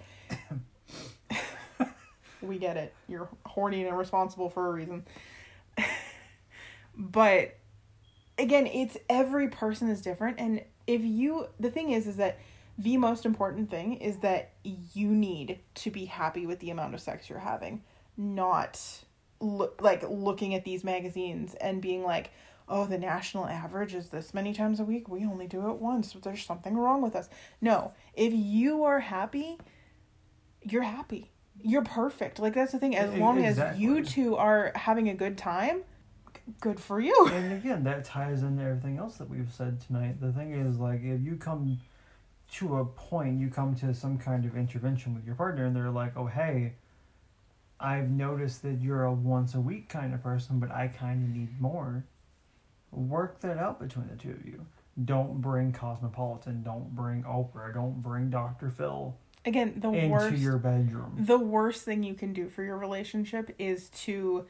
[2.42, 2.94] we get it.
[3.08, 5.06] You're horny and irresponsible for a reason.
[6.98, 7.58] but
[8.38, 12.40] again, it's every person is different and if you the thing is is that
[12.78, 17.02] the most important thing is that you need to be happy with the amount of
[17.02, 17.84] sex you're having,
[18.18, 18.82] not
[19.40, 22.32] look like looking at these magazines and being like,
[22.68, 25.08] "Oh, the national average is this many times a week.
[25.10, 26.14] We only do it once.
[26.14, 27.30] There's something wrong with us."
[27.62, 29.58] No, if you are happy,
[30.62, 31.32] you're happy.
[31.62, 32.40] You're perfect.
[32.40, 32.96] Like that's the thing.
[32.96, 35.84] As long as you two are having a good time,
[36.60, 37.30] good for you.
[37.32, 40.20] and again, that ties into everything else that we've said tonight.
[40.20, 41.80] The thing is, like, if you come
[42.54, 45.90] to a point you come to some kind of intervention with your partner and they're
[45.90, 46.74] like, "Oh, hey,
[47.80, 51.30] I've noticed that you're a once a week kind of person, but I kind of
[51.30, 52.06] need more."
[52.94, 54.66] Work that out between the two of you.
[55.06, 58.70] Don't bring Cosmopolitan, don't bring Oprah, don't bring Dr.
[58.70, 59.16] Phil
[59.46, 61.16] Again, the into worst your bedroom.
[61.20, 64.46] the worst thing you can do for your relationship is to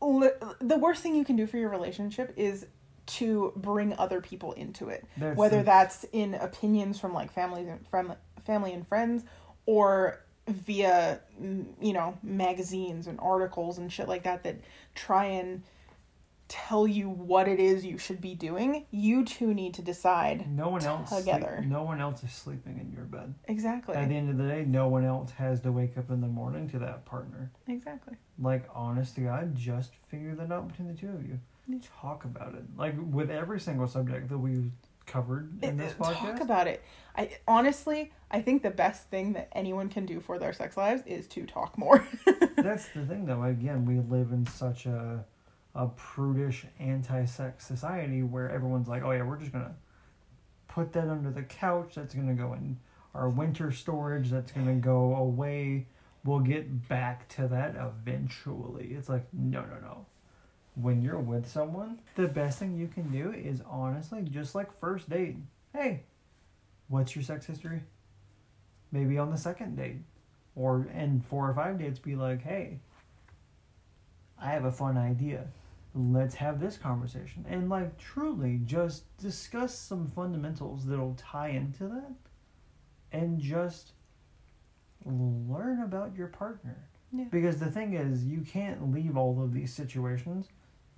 [0.00, 0.30] li-
[0.60, 2.66] the worst thing you can do for your relationship is
[3.06, 7.66] to bring other people into it That's whether the- that's in opinions from like families
[7.68, 8.14] and from
[8.44, 9.24] family and friends
[9.66, 11.20] or via
[11.80, 14.56] you know magazines and articles and shit like that that
[14.94, 15.62] try and
[16.48, 20.68] tell you what it is you should be doing you two need to decide no
[20.68, 21.64] one else sleep- together.
[21.66, 23.34] no one else is sleeping in your bed.
[23.48, 26.20] exactly At the end of the day, no one else has to wake up in
[26.20, 27.50] the morning to that partner.
[27.66, 31.38] exactly Like, honest to God, just figure that out between the two of you.
[31.68, 31.78] Yeah.
[32.00, 32.62] Talk about it.
[32.76, 34.70] Like, with every single subject that we've
[35.06, 36.18] covered in this Uh, podcast.
[36.32, 36.82] Talk about it.
[37.16, 41.02] I honestly, I think the best thing that anyone can do for their sex lives
[41.06, 42.06] is to talk more.
[42.56, 43.42] That's the thing, though.
[43.42, 45.24] Again, we live in such a
[45.76, 49.74] a prudish, anti-sex society where everyone's like, "Oh yeah, we're just gonna
[50.68, 51.94] put that under the couch.
[51.94, 52.78] That's gonna go in
[53.14, 54.30] our winter storage.
[54.30, 55.86] That's gonna go away.
[56.24, 60.06] We'll get back to that eventually." It's like, no, no, no.
[60.74, 65.08] When you're with someone, the best thing you can do is honestly just like first
[65.08, 65.36] date.
[65.72, 66.04] Hey,
[66.88, 67.82] what's your sex history?
[68.92, 70.02] Maybe on the second date
[70.56, 72.80] or in four or five dates be like hey
[74.40, 75.46] i have a fun idea
[75.96, 82.12] let's have this conversation and like truly just discuss some fundamentals that'll tie into that
[83.12, 83.92] and just
[85.04, 86.76] learn about your partner
[87.12, 87.24] Yeah.
[87.30, 90.48] because the thing is you can't leave all of these situations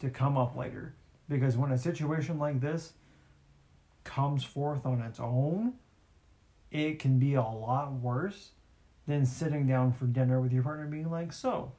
[0.01, 0.95] to come up later
[1.29, 2.95] because when a situation like this
[4.05, 5.75] comes forth on its own
[6.71, 8.51] it can be a lot worse
[9.07, 11.73] than sitting down for dinner with your partner being like, So,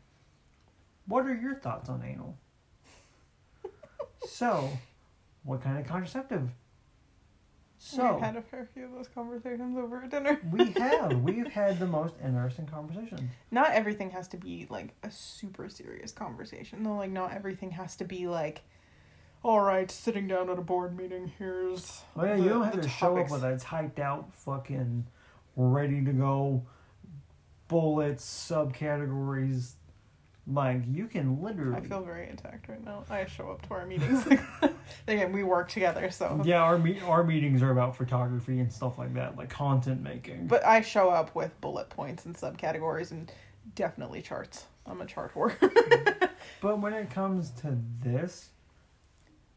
[1.06, 2.38] what are your thoughts on anal?
[4.30, 4.70] So,
[5.44, 6.42] what kind of contraceptive?
[6.44, 6.52] We've
[7.78, 10.40] So, had a fair few of those conversations over dinner.
[10.52, 11.14] we have.
[11.22, 13.22] We've had the most interesting conversations.
[13.52, 16.96] Not everything has to be like a super serious conversation though.
[16.98, 18.64] Like not everything has to be like,
[19.44, 21.32] all right, sitting down at a board meeting.
[21.38, 24.34] Here's Oh, yeah, the- you don't have to show up topics." with a typed out
[24.34, 25.08] fucking
[25.56, 26.66] ready to go
[27.70, 29.74] bullets, subcategories.
[30.52, 31.76] Like, you can literally.
[31.76, 33.04] I feel very attacked right now.
[33.10, 34.26] I show up to our meetings.
[35.08, 36.42] Again, we work together, so.
[36.44, 40.48] Yeah, our me- our meetings are about photography and stuff like that, like content making.
[40.48, 43.32] But I show up with bullet points and subcategories and
[43.76, 44.66] definitely charts.
[44.88, 45.54] I'm a chart whore.
[46.62, 48.50] But when it comes to this,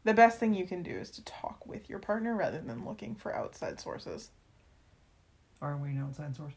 [0.05, 3.13] the best thing you can do is to talk with your partner rather than looking
[3.15, 4.29] for outside sources.
[5.61, 6.53] aren't we an outside source?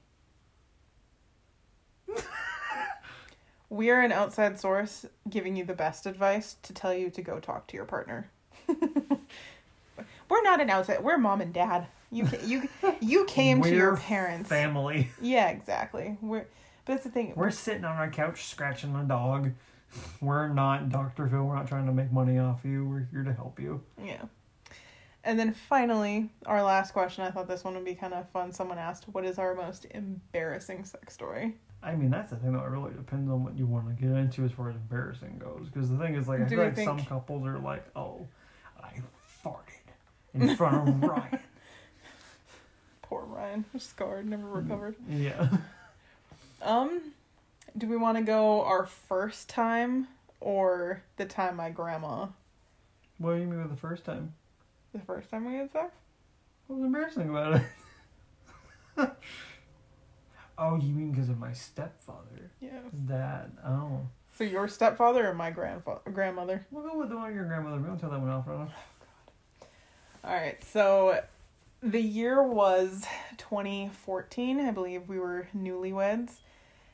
[3.68, 7.40] We are an outside source giving you the best advice to tell you to go
[7.40, 8.30] talk to your partner.
[8.68, 11.02] we're not an outside.
[11.02, 11.86] We're mom and dad.
[12.12, 12.68] You you
[13.00, 14.48] you came to your parents.
[14.48, 15.10] Family.
[15.20, 16.16] Yeah, exactly.
[16.20, 16.46] We're
[16.84, 17.32] but that's the thing.
[17.34, 19.50] We're sitting on our couch scratching a dog.
[20.20, 21.26] We're not Dr.
[21.28, 21.42] Phil.
[21.42, 22.88] We're not trying to make money off you.
[22.88, 23.82] We're here to help you.
[24.02, 24.22] Yeah.
[25.24, 27.24] And then finally, our last question.
[27.24, 28.52] I thought this one would be kind of fun.
[28.52, 32.68] Someone asked, "What is our most embarrassing sex story?" I mean, that's the thing that
[32.68, 35.68] really depends on what you want to get into as far as embarrassing goes.
[35.72, 38.26] Because the thing is, like, I Do feel like think- some couples are like, oh,
[38.82, 38.92] I
[39.44, 39.92] farted
[40.34, 41.38] in front of Ryan.
[43.02, 44.96] Poor Ryan, scarred, never recovered.
[45.08, 45.48] Yeah.
[46.62, 47.12] Um,
[47.76, 50.08] do we want to go our first time
[50.40, 52.28] or the time my grandma?
[53.18, 54.32] What do you mean with the first time?
[54.94, 55.92] The first time we had sex?
[56.66, 57.60] What was embarrassing about
[58.96, 59.10] it?
[60.58, 62.50] oh, you mean because of my stepfather?
[62.60, 62.80] Yeah.
[63.06, 64.00] That, oh.
[64.36, 66.66] So your stepfather or my grandfather, grandmother?
[66.70, 67.78] We'll go with the one of your grandmother.
[67.78, 68.68] We don't tell that one off, right?
[69.62, 69.66] Oh,
[70.24, 70.62] All right.
[70.62, 71.20] So
[71.82, 73.06] the year was
[73.38, 74.60] 2014.
[74.60, 76.32] I believe we were newlyweds,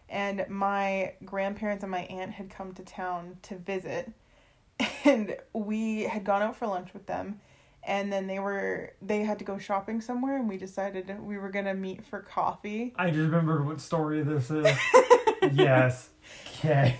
[0.08, 4.12] and my grandparents and my aunt had come to town to visit,
[5.04, 7.40] and we had gone out for lunch with them.
[7.84, 11.50] And then they were they had to go shopping somewhere, and we decided we were
[11.50, 12.92] gonna meet for coffee.
[12.96, 14.66] I just remembered what story this is.
[15.52, 16.10] yes.
[16.58, 16.96] Okay.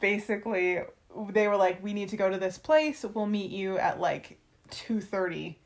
[0.00, 0.80] basically
[1.30, 4.38] they were like we need to go to this place we'll meet you at like
[4.70, 5.56] 2.30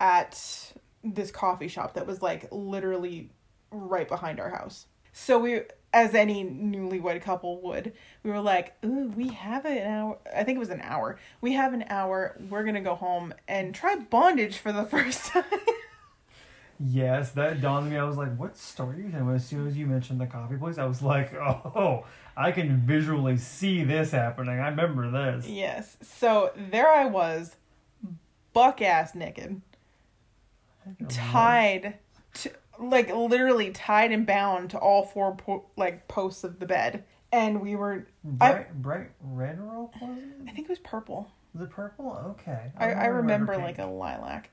[0.00, 0.72] at
[1.02, 3.30] this coffee shop that was like literally
[3.70, 5.60] right behind our house so we
[5.94, 7.92] as any newlywed couple would
[8.22, 11.52] we were like ooh we have an hour i think it was an hour we
[11.52, 15.44] have an hour we're gonna go home and try bondage for the first time
[16.80, 17.96] Yes, that dawned on me.
[17.96, 20.84] I was like, "What story telling?" As soon as you mentioned the coffee place, I
[20.84, 22.04] was like, "Oh,
[22.36, 24.58] I can visually see this happening.
[24.58, 25.96] I remember this." Yes.
[26.02, 27.54] So there I was,
[28.52, 29.60] buck ass naked,
[31.08, 31.98] tied
[32.34, 37.04] to like literally tied and bound to all four po- like posts of the bed,
[37.32, 38.06] and we were.
[38.22, 40.18] Bright, bright red rope was
[40.48, 41.30] I think it was purple.
[41.54, 42.16] The purple?
[42.30, 42.72] Okay.
[42.76, 44.50] I, I remember red like a lilac.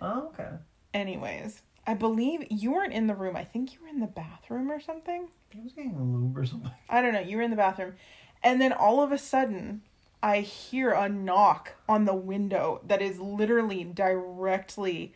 [0.00, 0.48] Oh, okay.
[0.92, 3.36] Anyways, I believe you weren't in the room.
[3.36, 5.28] I think you were in the bathroom or something.
[5.54, 6.70] I was getting a lube or something.
[6.88, 7.20] I don't know.
[7.20, 7.94] You were in the bathroom.
[8.42, 9.82] And then all of a sudden,
[10.22, 15.14] I hear a knock on the window that is literally directly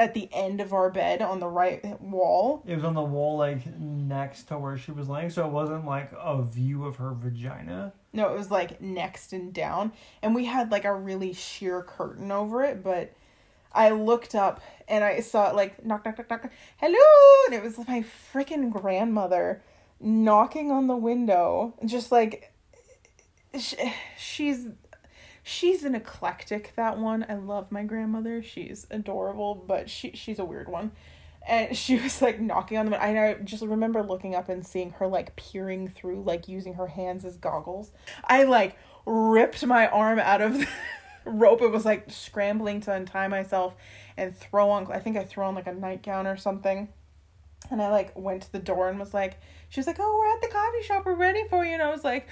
[0.00, 2.62] at the end of our bed on the right wall.
[2.66, 5.84] It was on the wall, like next to where she was laying, so it wasn't
[5.84, 7.92] like a view of her vagina.
[8.14, 9.92] No, it was like next and down.
[10.22, 13.12] And we had like a really sheer curtain over it, but
[13.74, 16.50] I looked up and I saw it like knock, knock, knock, knock.
[16.78, 17.44] Hello!
[17.46, 18.02] And it was my
[18.32, 19.62] freaking grandmother
[20.00, 21.74] knocking on the window.
[21.84, 22.54] Just like,
[23.58, 23.74] sh-
[24.18, 24.68] she's.
[25.50, 27.26] She's an eclectic, that one.
[27.28, 28.40] I love my grandmother.
[28.40, 30.92] She's adorable, but she she's a weird one.
[31.46, 34.92] And she was like knocking on the and I just remember looking up and seeing
[34.92, 37.90] her like peering through, like using her hands as goggles.
[38.22, 40.68] I like ripped my arm out of the
[41.24, 41.62] rope.
[41.62, 43.74] It was like scrambling to untie myself
[44.16, 46.90] and throw on I think I threw on like a nightgown or something.
[47.72, 50.32] And I like went to the door and was like, she was like, "Oh, we're
[50.32, 51.06] at the coffee shop.
[51.06, 52.28] We're ready for you." And I was like,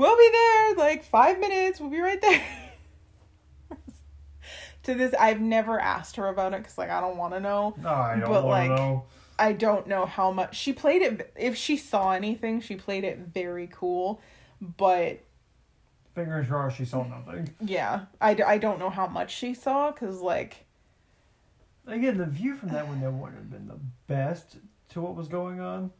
[0.00, 1.78] "We'll be there like five minutes.
[1.78, 2.42] We'll be right there."
[4.84, 7.74] to this, I've never asked her about it because like I don't want to know.
[7.80, 9.04] No, I don't But, want to like, know.
[9.38, 11.32] I don't know how much she played it.
[11.36, 14.20] If she saw anything, she played it very cool.
[14.60, 15.20] But
[16.14, 17.54] Fingers crossed she saw nothing.
[17.60, 20.66] yeah, i, I don't know how much she saw because like
[21.86, 24.58] Again, the view from that window wouldn't have been the best
[24.90, 25.92] to what was going on.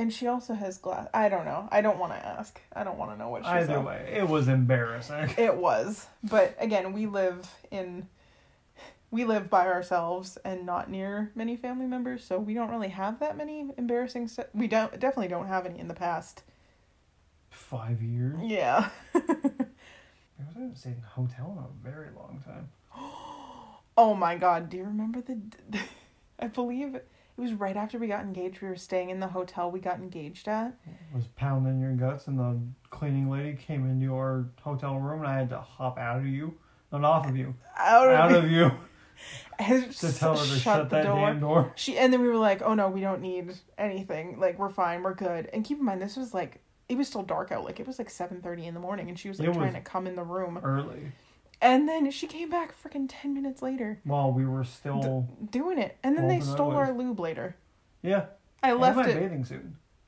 [0.00, 1.08] And she also has glass.
[1.12, 1.68] I don't know.
[1.70, 2.58] I don't want to ask.
[2.72, 3.80] I don't want to know what she Either saw.
[3.82, 5.34] way, it was embarrassing.
[5.38, 8.08] It was, but again, we live in
[9.10, 13.20] we live by ourselves and not near many family members, so we don't really have
[13.20, 14.46] that many embarrassing stuff.
[14.54, 16.44] We don't definitely don't have any in the past.
[17.50, 18.38] Five years.
[18.42, 18.88] Yeah.
[19.14, 19.20] I
[20.54, 22.70] haven't stayed in a hotel in a very long time.
[23.98, 25.38] oh my god, do you remember the
[26.38, 26.98] I believe
[27.40, 28.60] it was right after we got engaged.
[28.60, 30.74] We were staying in the hotel we got engaged at.
[30.86, 32.58] It was pounding your guts, and the
[32.90, 36.54] cleaning lady came into our hotel room, and I had to hop out of you,
[36.92, 38.70] not off of you, Out of, out of you,
[39.58, 41.16] and to tell her to shut shut, that door.
[41.16, 41.72] damn door.
[41.76, 44.38] She and then we were like, "Oh no, we don't need anything.
[44.38, 46.60] Like we're fine, we're good." And keep in mind, this was like
[46.90, 47.64] it was still dark out.
[47.64, 49.66] Like it was like seven thirty in the morning, and she was like It trying
[49.72, 50.58] was- to come in the room.
[50.62, 51.12] Early,
[51.62, 55.96] And then she came back freaking ten minutes later, while we were still, doing it.
[56.02, 57.56] And then they stole our lube later.
[58.02, 58.26] yeah,
[58.62, 59.14] I and left my it.
[59.20, 59.64] bathing suit.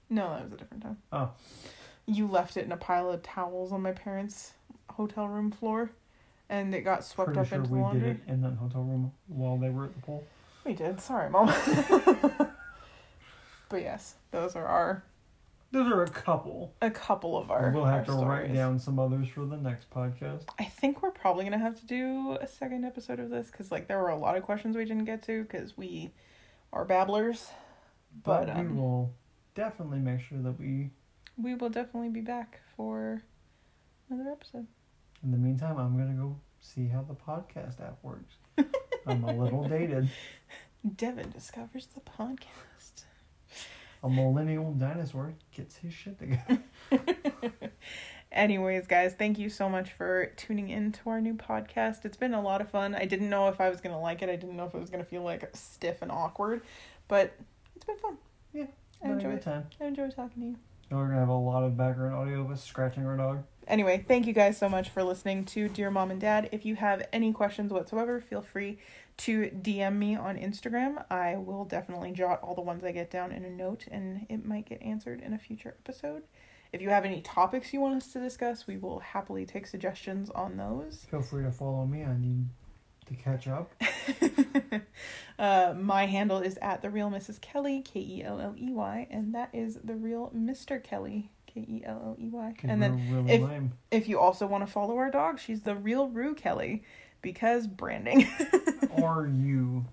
[0.08, 0.98] No, that was a different time.
[1.12, 1.30] Oh.
[2.06, 4.52] You left it in a pile of towels on my parents'
[4.90, 5.92] hotel room floor,
[6.48, 8.00] and it got swept Pretty up sure into the we laundry.
[8.00, 10.24] did it in that hotel room while they were at the pool.
[10.64, 11.00] We did.
[11.00, 11.46] Sorry, mom.
[13.68, 15.02] but yes, those are our
[15.72, 16.74] Those are a couple.
[16.82, 17.70] a couple of our.
[17.70, 20.44] we'll have our to write down some others for the next podcast.
[20.58, 23.88] I think we're probably gonna have to do a second episode of this because like
[23.88, 26.10] there were a lot of questions we didn't get to because we
[26.74, 27.48] are babblers.
[28.22, 29.14] But, But, we um, will
[29.54, 30.90] definitely make sure that we.
[31.38, 33.22] We will definitely be back for
[34.10, 34.66] another episode.
[35.24, 38.34] In the meantime, I'm gonna go see how the podcast app works.
[39.06, 40.10] I'm a little dated.
[40.96, 42.71] Devin discovers the podcast.
[44.02, 46.62] A millennial dinosaur gets his shit together.
[48.32, 52.04] Anyways, guys, thank you so much for tuning in to our new podcast.
[52.06, 52.94] It's been a lot of fun.
[52.94, 54.30] I didn't know if I was gonna like it.
[54.30, 56.62] I didn't know if it was gonna feel like stiff and awkward,
[57.08, 57.34] but
[57.76, 58.16] it's been fun.
[58.54, 58.66] Yeah,
[59.04, 59.42] I Had enjoy it.
[59.42, 59.66] time.
[59.80, 60.56] I enjoy talking to you.
[60.90, 63.44] We're gonna have a lot of background audio of us scratching our dog.
[63.68, 66.48] Anyway, thank you guys so much for listening to Dear Mom and Dad.
[66.52, 68.78] If you have any questions whatsoever, feel free
[69.18, 71.04] to DM me on Instagram.
[71.10, 74.44] I will definitely jot all the ones I get down in a note and it
[74.44, 76.22] might get answered in a future episode.
[76.72, 80.30] If you have any topics you want us to discuss, we will happily take suggestions
[80.30, 81.06] on those.
[81.10, 82.02] Feel free to follow me.
[82.02, 82.48] I need
[83.06, 83.72] to catch up.
[85.38, 87.40] uh, my handle is at the real Mrs.
[87.40, 90.82] Kelley, K E L L E Y, and that is the real Mr.
[90.82, 92.54] Kelley, K E L L E Y.
[92.64, 93.72] And then really if- lame.
[93.90, 96.82] if you also want to follow our dog, she's the real Rue Kelley
[97.22, 98.28] because branding.
[98.90, 99.84] or you,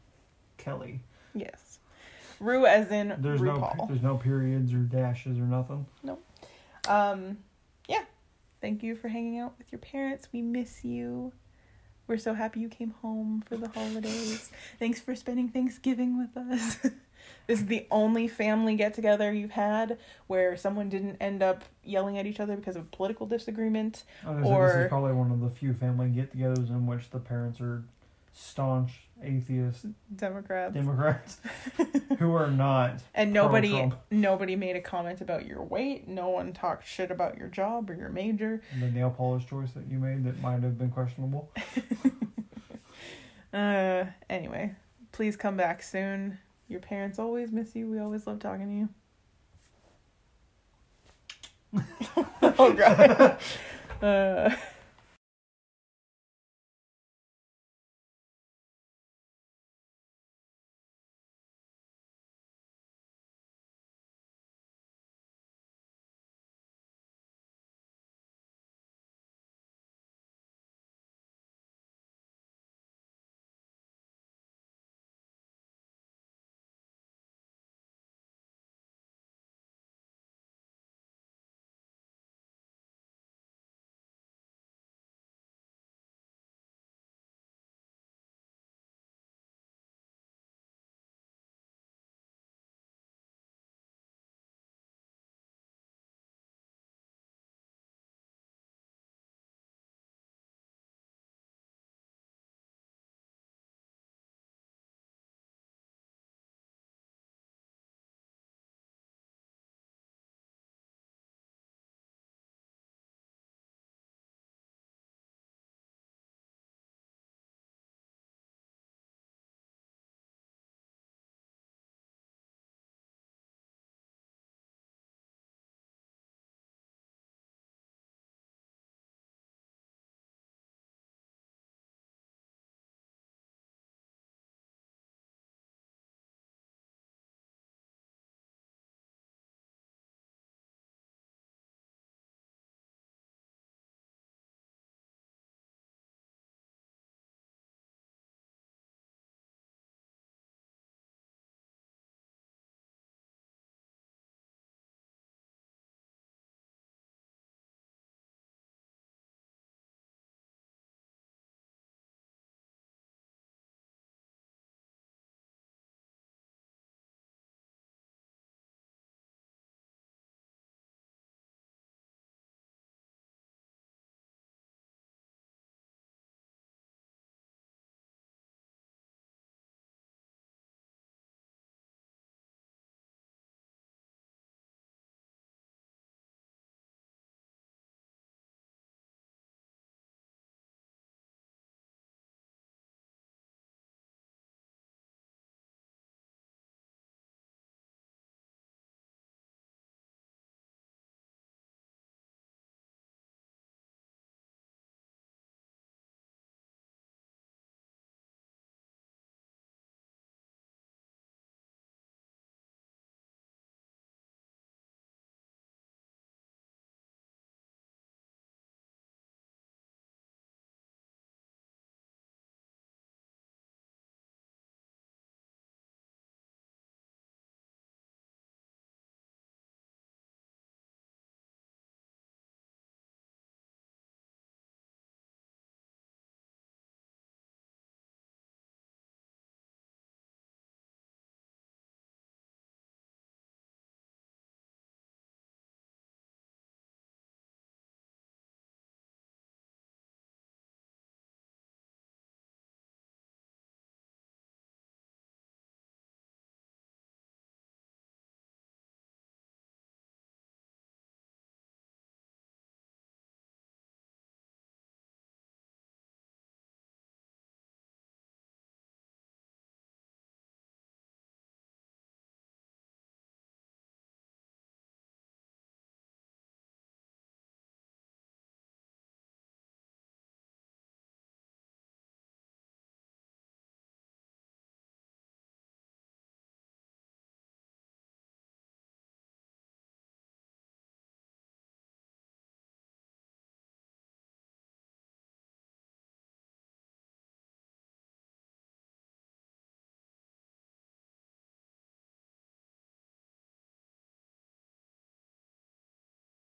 [0.58, 1.02] Kelley.
[1.34, 1.80] yes.
[2.40, 5.86] Rue as in There's no there's no periods or dashes or nothing.
[6.04, 6.20] No.
[6.88, 7.38] Um,
[7.88, 8.04] yeah.
[8.62, 10.30] Thank you for hanging out with your parents.
[10.32, 11.34] We miss you.
[12.08, 14.52] We're so happy you came home for the holidays.
[14.80, 16.78] Thanks for spending Thanksgiving with us.
[17.48, 19.98] this is the only family get together you've had
[20.28, 24.04] where someone didn't end up yelling at each other because of political disagreement.
[24.24, 27.20] Gonna say, this Or- is probably one of the few family get-togethers in which the
[27.20, 27.84] parents are
[28.34, 29.86] staunch atheist
[30.16, 30.74] Democrats.
[30.74, 31.42] Democrats
[32.20, 33.02] who are not.
[33.14, 33.96] and nobody Pro-Trump.
[34.12, 36.08] nobody made a comment about your weight.
[36.08, 38.62] No one talked shit about your job or your major.
[38.80, 41.52] The nail polish choice that you made that might have been questionable.
[43.52, 44.76] Uh anyway,
[45.12, 46.38] please come back soon.
[46.70, 47.90] Your parents always miss you.
[47.90, 48.90] We always love talking
[51.74, 51.86] to you.
[52.42, 53.38] oh god.
[54.02, 54.56] uh